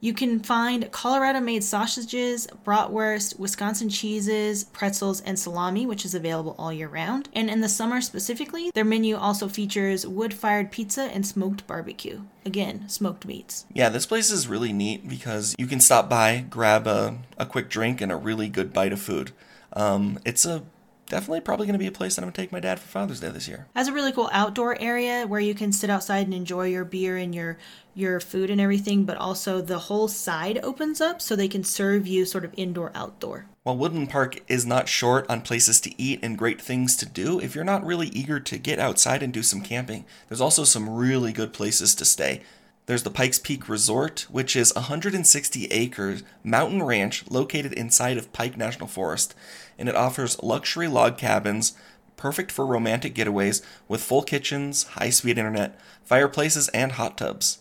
You 0.00 0.14
can 0.14 0.38
find 0.38 0.92
Colorado 0.92 1.40
made 1.40 1.64
sausages, 1.64 2.46
bratwurst, 2.64 3.36
Wisconsin 3.36 3.88
cheeses, 3.88 4.62
pretzels, 4.62 5.20
and 5.22 5.36
salami, 5.36 5.86
which 5.86 6.04
is 6.04 6.14
available 6.14 6.54
all 6.56 6.72
year 6.72 6.86
round. 6.86 7.28
And 7.32 7.50
in 7.50 7.62
the 7.62 7.68
summer 7.68 8.00
specifically, 8.00 8.70
their 8.74 8.84
menu 8.84 9.16
also 9.16 9.48
features 9.48 10.06
wood 10.06 10.32
fired 10.32 10.70
pizza 10.70 11.02
and 11.02 11.26
smoked 11.26 11.66
barbecue. 11.66 12.22
Again, 12.46 12.88
smoked 12.88 13.26
meats. 13.26 13.66
Yeah, 13.72 13.88
this 13.88 14.06
place 14.06 14.30
is 14.30 14.46
really 14.46 14.72
neat 14.72 15.08
because 15.08 15.56
you 15.58 15.66
can 15.66 15.80
stop 15.80 16.08
by, 16.08 16.44
grab 16.48 16.86
a, 16.86 17.18
a 17.36 17.44
quick 17.44 17.68
drink, 17.68 18.00
and 18.00 18.12
a 18.12 18.16
really 18.16 18.48
good 18.48 18.72
bite 18.72 18.92
of 18.92 19.00
food. 19.00 19.32
Um, 19.72 20.20
it's 20.24 20.44
a 20.44 20.62
definitely 21.08 21.40
probably 21.40 21.66
going 21.66 21.74
to 21.74 21.78
be 21.78 21.86
a 21.86 21.92
place 21.92 22.14
that 22.14 22.22
I'm 22.22 22.26
going 22.26 22.34
to 22.34 22.40
take 22.40 22.52
my 22.52 22.60
dad 22.60 22.78
for 22.78 22.86
Father's 22.86 23.20
Day 23.20 23.30
this 23.30 23.48
year. 23.48 23.66
Has 23.74 23.88
a 23.88 23.92
really 23.92 24.12
cool 24.12 24.28
outdoor 24.32 24.80
area 24.80 25.26
where 25.26 25.40
you 25.40 25.54
can 25.54 25.72
sit 25.72 25.90
outside 25.90 26.26
and 26.26 26.34
enjoy 26.34 26.66
your 26.66 26.84
beer 26.84 27.16
and 27.16 27.34
your 27.34 27.58
your 27.98 28.20
food 28.20 28.50
and 28.50 28.60
everything, 28.60 29.04
but 29.04 29.16
also 29.16 29.60
the 29.60 29.78
whole 29.78 30.08
side 30.08 30.58
opens 30.62 31.00
up 31.00 31.20
so 31.20 31.34
they 31.34 31.48
can 31.48 31.64
serve 31.64 32.06
you 32.06 32.24
sort 32.24 32.44
of 32.44 32.54
indoor 32.56 32.92
outdoor. 32.94 33.46
While 33.62 33.76
Woodland 33.76 34.10
Park 34.10 34.40
is 34.48 34.64
not 34.64 34.88
short 34.88 35.26
on 35.28 35.42
places 35.42 35.80
to 35.82 36.00
eat 36.00 36.20
and 36.22 36.38
great 36.38 36.60
things 36.60 36.96
to 36.96 37.06
do, 37.06 37.40
if 37.40 37.54
you're 37.54 37.64
not 37.64 37.84
really 37.84 38.08
eager 38.08 38.40
to 38.40 38.58
get 38.58 38.78
outside 38.78 39.22
and 39.22 39.32
do 39.32 39.42
some 39.42 39.60
camping, 39.60 40.04
there's 40.28 40.40
also 40.40 40.64
some 40.64 40.88
really 40.88 41.32
good 41.32 41.52
places 41.52 41.94
to 41.96 42.04
stay. 42.04 42.42
There's 42.86 43.02
the 43.02 43.10
Pikes 43.10 43.38
Peak 43.38 43.68
Resort, 43.68 44.26
which 44.30 44.56
is 44.56 44.70
a 44.70 44.80
160 44.88 45.66
acres 45.66 46.22
mountain 46.42 46.82
ranch 46.82 47.30
located 47.30 47.74
inside 47.74 48.16
of 48.16 48.32
Pike 48.32 48.56
National 48.56 48.88
Forest, 48.88 49.34
and 49.78 49.88
it 49.88 49.94
offers 49.94 50.42
luxury 50.42 50.88
log 50.88 51.18
cabins 51.18 51.74
perfect 52.18 52.52
for 52.52 52.66
romantic 52.66 53.14
getaways 53.14 53.62
with 53.86 54.02
full 54.02 54.22
kitchens, 54.22 54.84
high 54.84 55.08
speed 55.08 55.38
internet, 55.38 55.78
fireplaces, 56.04 56.68
and 56.68 56.92
hot 56.92 57.16
tubs. 57.16 57.58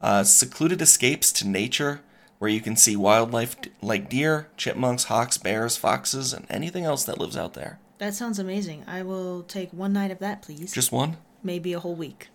Uh, 0.00 0.22
secluded 0.24 0.82
escapes 0.82 1.32
to 1.32 1.48
nature 1.48 2.00
where 2.38 2.50
you 2.50 2.60
can 2.60 2.76
see 2.76 2.96
wildlife 2.96 3.56
like 3.80 4.08
deer, 4.08 4.48
chipmunks, 4.56 5.04
hawks, 5.04 5.38
bears, 5.38 5.76
foxes, 5.76 6.32
and 6.32 6.46
anything 6.50 6.84
else 6.84 7.04
that 7.04 7.18
lives 7.18 7.36
out 7.36 7.54
there. 7.54 7.78
That 7.98 8.14
sounds 8.14 8.38
amazing. 8.38 8.84
I 8.86 9.02
will 9.02 9.42
take 9.44 9.72
one 9.72 9.92
night 9.92 10.10
of 10.10 10.18
that, 10.18 10.42
please. 10.42 10.72
Just 10.72 10.92
one? 10.92 11.16
Maybe 11.42 11.72
a 11.72 11.80
whole 11.80 11.94
week. 11.94 12.28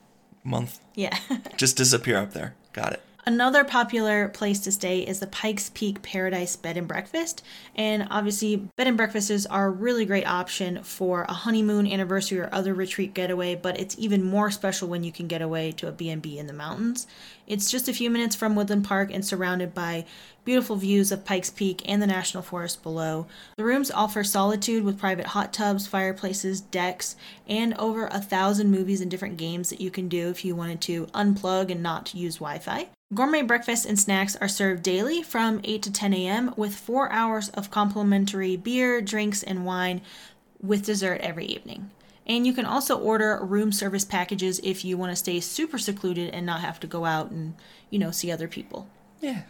Month. 0.43 0.79
Yeah. 0.95 1.17
Just 1.57 1.77
disappear 1.77 2.17
up 2.17 2.33
there. 2.33 2.55
Got 2.73 2.93
it. 2.93 3.01
Another 3.25 3.63
popular 3.63 4.29
place 4.29 4.59
to 4.61 4.71
stay 4.71 5.01
is 5.01 5.19
the 5.19 5.27
Pikes 5.27 5.69
Peak 5.73 6.01
Paradise 6.01 6.55
Bed 6.55 6.77
and 6.77 6.87
Breakfast. 6.87 7.43
And 7.75 8.07
obviously, 8.09 8.55
bed 8.55 8.87
and 8.87 8.97
breakfasts 8.97 9.45
are 9.45 9.67
a 9.67 9.71
really 9.71 10.05
great 10.05 10.25
option 10.25 10.83
for 10.83 11.23
a 11.23 11.33
honeymoon 11.33 11.85
anniversary 11.85 12.39
or 12.39 12.49
other 12.51 12.73
retreat 12.73 13.13
getaway, 13.13 13.55
but 13.55 13.79
it's 13.79 13.95
even 13.99 14.23
more 14.23 14.49
special 14.49 14.87
when 14.87 15.03
you 15.03 15.11
can 15.11 15.27
get 15.27 15.41
away 15.41 15.71
to 15.73 15.87
a 15.87 15.91
B&B 15.91 16.39
in 16.39 16.47
the 16.47 16.53
mountains. 16.53 17.07
It's 17.45 17.69
just 17.69 17.89
a 17.89 17.93
few 17.93 18.09
minutes 18.09 18.35
from 18.35 18.55
Woodland 18.55 18.85
Park 18.85 19.11
and 19.13 19.23
surrounded 19.23 19.73
by 19.73 20.05
beautiful 20.45 20.77
views 20.77 21.11
of 21.11 21.25
Pikes 21.25 21.49
Peak 21.49 21.81
and 21.85 22.01
the 22.01 22.07
National 22.07 22.41
Forest 22.41 22.81
below. 22.81 23.27
The 23.57 23.65
rooms 23.65 23.91
offer 23.91 24.23
solitude 24.23 24.83
with 24.83 24.97
private 24.97 25.27
hot 25.27 25.51
tubs, 25.51 25.85
fireplaces, 25.85 26.61
decks, 26.61 27.15
and 27.47 27.73
over 27.75 28.07
a 28.07 28.21
thousand 28.21 28.71
movies 28.71 29.01
and 29.01 29.11
different 29.11 29.37
games 29.37 29.69
that 29.69 29.81
you 29.81 29.91
can 29.91 30.07
do 30.07 30.29
if 30.29 30.45
you 30.45 30.55
wanted 30.55 30.81
to 30.81 31.05
unplug 31.07 31.69
and 31.69 31.83
not 31.83 32.15
use 32.15 32.37
Wi 32.37 32.59
Fi. 32.59 32.87
Gourmet 33.11 33.41
breakfast 33.41 33.87
and 33.87 33.99
snacks 33.99 34.35
are 34.35 34.47
served 34.47 34.83
daily 34.83 35.23
from 35.23 35.61
8 35.63 35.81
to 35.81 35.91
10 35.91 36.13
a.m. 36.13 36.53
with 36.55 36.75
four 36.75 37.11
hours 37.11 37.49
of 37.49 37.71
complimentary 37.71 38.55
beer, 38.55 39.01
drinks, 39.01 39.41
and 39.41 39.65
wine 39.65 40.01
with 40.61 40.85
dessert 40.85 41.19
every 41.21 41.45
evening. 41.45 41.89
And 42.27 42.45
you 42.45 42.53
can 42.53 42.65
also 42.65 42.99
order 42.99 43.39
room 43.41 43.71
service 43.71 44.05
packages 44.05 44.59
if 44.63 44.85
you 44.85 44.95
want 44.95 45.11
to 45.11 45.15
stay 45.15 45.39
super 45.39 45.79
secluded 45.79 46.35
and 46.35 46.45
not 46.45 46.61
have 46.61 46.79
to 46.81 46.87
go 46.87 47.05
out 47.05 47.31
and, 47.31 47.55
you 47.89 47.97
know, 47.97 48.11
see 48.11 48.31
other 48.31 48.47
people. 48.47 48.87
Yeah. 49.19 49.41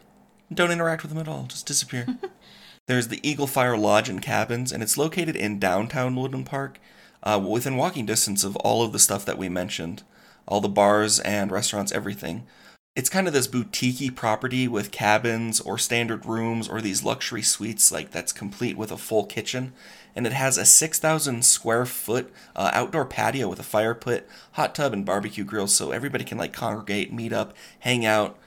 Don't 0.54 0.72
interact 0.72 1.02
with 1.02 1.12
them 1.12 1.19
at 1.19 1.28
all. 1.28 1.43
Just 1.50 1.65
disappear. 1.65 2.08
There's 2.86 3.10
the 3.10 3.19
Eagle 3.30 3.45
Fire 3.45 3.78
Lodge 3.78 4.08
and 4.08 4.22
Cabins, 4.22 4.72
and 4.72 4.82
it's 4.82 4.98
located 4.98 5.36
in 5.36 5.60
downtown 5.60 6.15
Woodland 6.15 6.45
Park, 6.45 6.80
uh, 7.24 7.45
within 7.45 7.76
walking 7.76 8.06
distance 8.06 8.45
of 8.45 8.56
all 8.58 8.84
of 8.84 8.93
the 8.93 9.00
stuff 9.00 9.26
that 9.26 9.38
we 9.38 9.50
mentioned 9.50 10.04
all 10.48 10.62
the 10.62 10.67
bars 10.67 11.19
and 11.19 11.52
restaurants, 11.52 11.91
everything. 11.91 12.45
It's 13.00 13.08
kind 13.08 13.28
of 13.28 13.34
this 13.34 13.48
boutique 13.48 14.14
property 14.14 14.68
with 14.68 14.92
cabins 14.92 15.62
or 15.62 15.78
standard 15.78 16.26
rooms 16.26 16.68
or 16.68 16.82
these 16.82 17.02
luxury 17.02 17.42
suites 17.42 17.94
like 17.94 18.12
that's 18.12 18.34
complete 18.34 18.76
with 18.76 18.92
a 18.92 18.98
full 18.98 19.24
kitchen 19.24 19.72
and 20.18 20.28
it 20.28 20.34
has 20.34 20.58
a 20.58 20.66
6,000 20.66 21.46
square 21.46 21.86
foot 21.86 22.30
uh, 22.58 22.72
outdoor 22.74 23.06
patio 23.06 23.48
with 23.48 23.58
a 23.58 23.64
fire 23.64 23.96
pit, 23.96 24.28
hot 24.52 24.76
tub, 24.76 24.92
and 24.92 25.06
barbecue 25.06 25.46
grill, 25.46 25.68
so 25.68 25.92
everybody 25.92 26.26
can 26.26 26.38
like 26.38 26.52
congregate, 26.52 27.14
meet 27.14 27.32
up, 27.32 27.54
hang 27.80 28.06
out. 28.06 28.38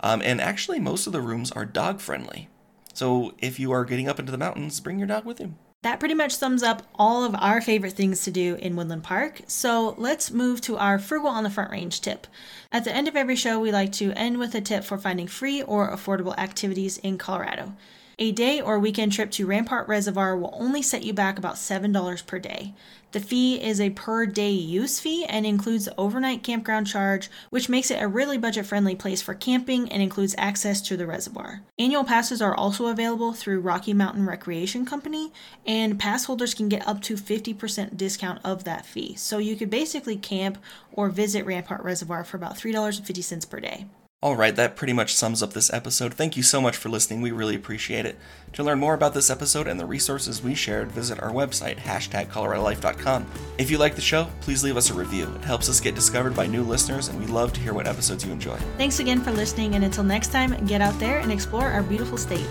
Um, 0.00 0.20
and 0.20 0.42
actually, 0.42 0.78
most 0.78 1.06
of 1.06 1.14
the 1.14 1.22
rooms 1.22 1.50
are 1.50 1.64
dog 1.64 2.02
friendly. 2.02 2.50
So 2.92 3.32
if 3.38 3.58
you 3.58 3.72
are 3.72 3.86
getting 3.86 4.10
up 4.10 4.18
into 4.18 4.30
the 4.30 4.36
mountains, 4.36 4.78
bring 4.80 4.98
your 4.98 5.08
dog 5.08 5.24
with 5.24 5.40
you. 5.40 5.54
That 5.82 5.98
pretty 5.98 6.14
much 6.14 6.36
sums 6.36 6.62
up 6.62 6.84
all 6.94 7.24
of 7.24 7.34
our 7.34 7.60
favorite 7.60 7.94
things 7.94 8.22
to 8.22 8.30
do 8.30 8.54
in 8.54 8.76
Woodland 8.76 9.02
Park. 9.02 9.42
So 9.48 9.96
let's 9.98 10.30
move 10.30 10.60
to 10.62 10.76
our 10.76 10.96
frugal 10.96 11.28
on 11.28 11.42
the 11.42 11.50
front 11.50 11.72
range 11.72 12.00
tip. 12.00 12.28
At 12.70 12.84
the 12.84 12.94
end 12.94 13.08
of 13.08 13.16
every 13.16 13.34
show, 13.34 13.58
we 13.58 13.72
like 13.72 13.90
to 13.94 14.12
end 14.12 14.38
with 14.38 14.54
a 14.54 14.60
tip 14.60 14.84
for 14.84 14.96
finding 14.96 15.26
free 15.26 15.60
or 15.60 15.90
affordable 15.90 16.38
activities 16.38 16.98
in 16.98 17.18
Colorado. 17.18 17.74
A 18.18 18.30
day 18.32 18.60
or 18.60 18.78
weekend 18.78 19.12
trip 19.12 19.30
to 19.32 19.46
Rampart 19.46 19.88
Reservoir 19.88 20.36
will 20.36 20.54
only 20.58 20.82
set 20.82 21.02
you 21.02 21.12
back 21.14 21.38
about 21.38 21.54
$7 21.54 22.26
per 22.26 22.38
day. 22.38 22.74
The 23.12 23.20
fee 23.20 23.62
is 23.62 23.80
a 23.80 23.90
per 23.90 24.26
day 24.26 24.50
use 24.50 24.98
fee 24.98 25.24
and 25.24 25.44
includes 25.44 25.84
the 25.84 25.94
overnight 25.98 26.42
campground 26.42 26.86
charge, 26.86 27.30
which 27.50 27.68
makes 27.68 27.90
it 27.90 28.02
a 28.02 28.08
really 28.08 28.38
budget 28.38 28.66
friendly 28.66 28.94
place 28.94 29.20
for 29.20 29.34
camping 29.34 29.90
and 29.90 30.02
includes 30.02 30.34
access 30.38 30.80
to 30.82 30.96
the 30.96 31.06
reservoir. 31.06 31.62
Annual 31.78 32.04
passes 32.04 32.40
are 32.40 32.54
also 32.54 32.86
available 32.86 33.32
through 33.32 33.60
Rocky 33.60 33.92
Mountain 33.92 34.26
Recreation 34.26 34.86
Company, 34.86 35.32
and 35.66 35.98
pass 35.98 36.24
holders 36.24 36.54
can 36.54 36.68
get 36.68 36.86
up 36.86 37.02
to 37.02 37.14
50% 37.14 37.96
discount 37.96 38.40
of 38.44 38.64
that 38.64 38.86
fee. 38.86 39.14
So 39.14 39.38
you 39.38 39.56
could 39.56 39.70
basically 39.70 40.16
camp 40.16 40.58
or 40.92 41.08
visit 41.08 41.44
Rampart 41.44 41.82
Reservoir 41.82 42.24
for 42.24 42.36
about 42.36 42.56
$3.50 42.56 43.48
per 43.48 43.60
day. 43.60 43.86
All 44.22 44.36
right, 44.36 44.54
that 44.54 44.76
pretty 44.76 44.92
much 44.92 45.16
sums 45.16 45.42
up 45.42 45.52
this 45.52 45.72
episode. 45.72 46.14
Thank 46.14 46.36
you 46.36 46.44
so 46.44 46.60
much 46.60 46.76
for 46.76 46.88
listening. 46.88 47.22
We 47.22 47.32
really 47.32 47.56
appreciate 47.56 48.06
it. 48.06 48.16
To 48.52 48.62
learn 48.62 48.78
more 48.78 48.94
about 48.94 49.14
this 49.14 49.30
episode 49.30 49.66
and 49.66 49.80
the 49.80 49.84
resources 49.84 50.40
we 50.40 50.54
shared, 50.54 50.92
visit 50.92 51.20
our 51.20 51.32
website, 51.32 51.78
hashtag 51.78 52.28
ColoradoLife.com. 52.28 53.26
If 53.58 53.68
you 53.68 53.78
like 53.78 53.96
the 53.96 54.00
show, 54.00 54.28
please 54.40 54.62
leave 54.62 54.76
us 54.76 54.90
a 54.90 54.94
review. 54.94 55.24
It 55.34 55.44
helps 55.44 55.68
us 55.68 55.80
get 55.80 55.96
discovered 55.96 56.36
by 56.36 56.46
new 56.46 56.62
listeners, 56.62 57.08
and 57.08 57.18
we 57.18 57.26
love 57.26 57.52
to 57.54 57.60
hear 57.60 57.74
what 57.74 57.88
episodes 57.88 58.24
you 58.24 58.30
enjoy. 58.30 58.56
Thanks 58.78 59.00
again 59.00 59.20
for 59.20 59.32
listening, 59.32 59.74
and 59.74 59.82
until 59.82 60.04
next 60.04 60.30
time, 60.30 60.54
get 60.66 60.80
out 60.80 60.96
there 61.00 61.18
and 61.18 61.32
explore 61.32 61.66
our 61.66 61.82
beautiful 61.82 62.16
state. 62.16 62.46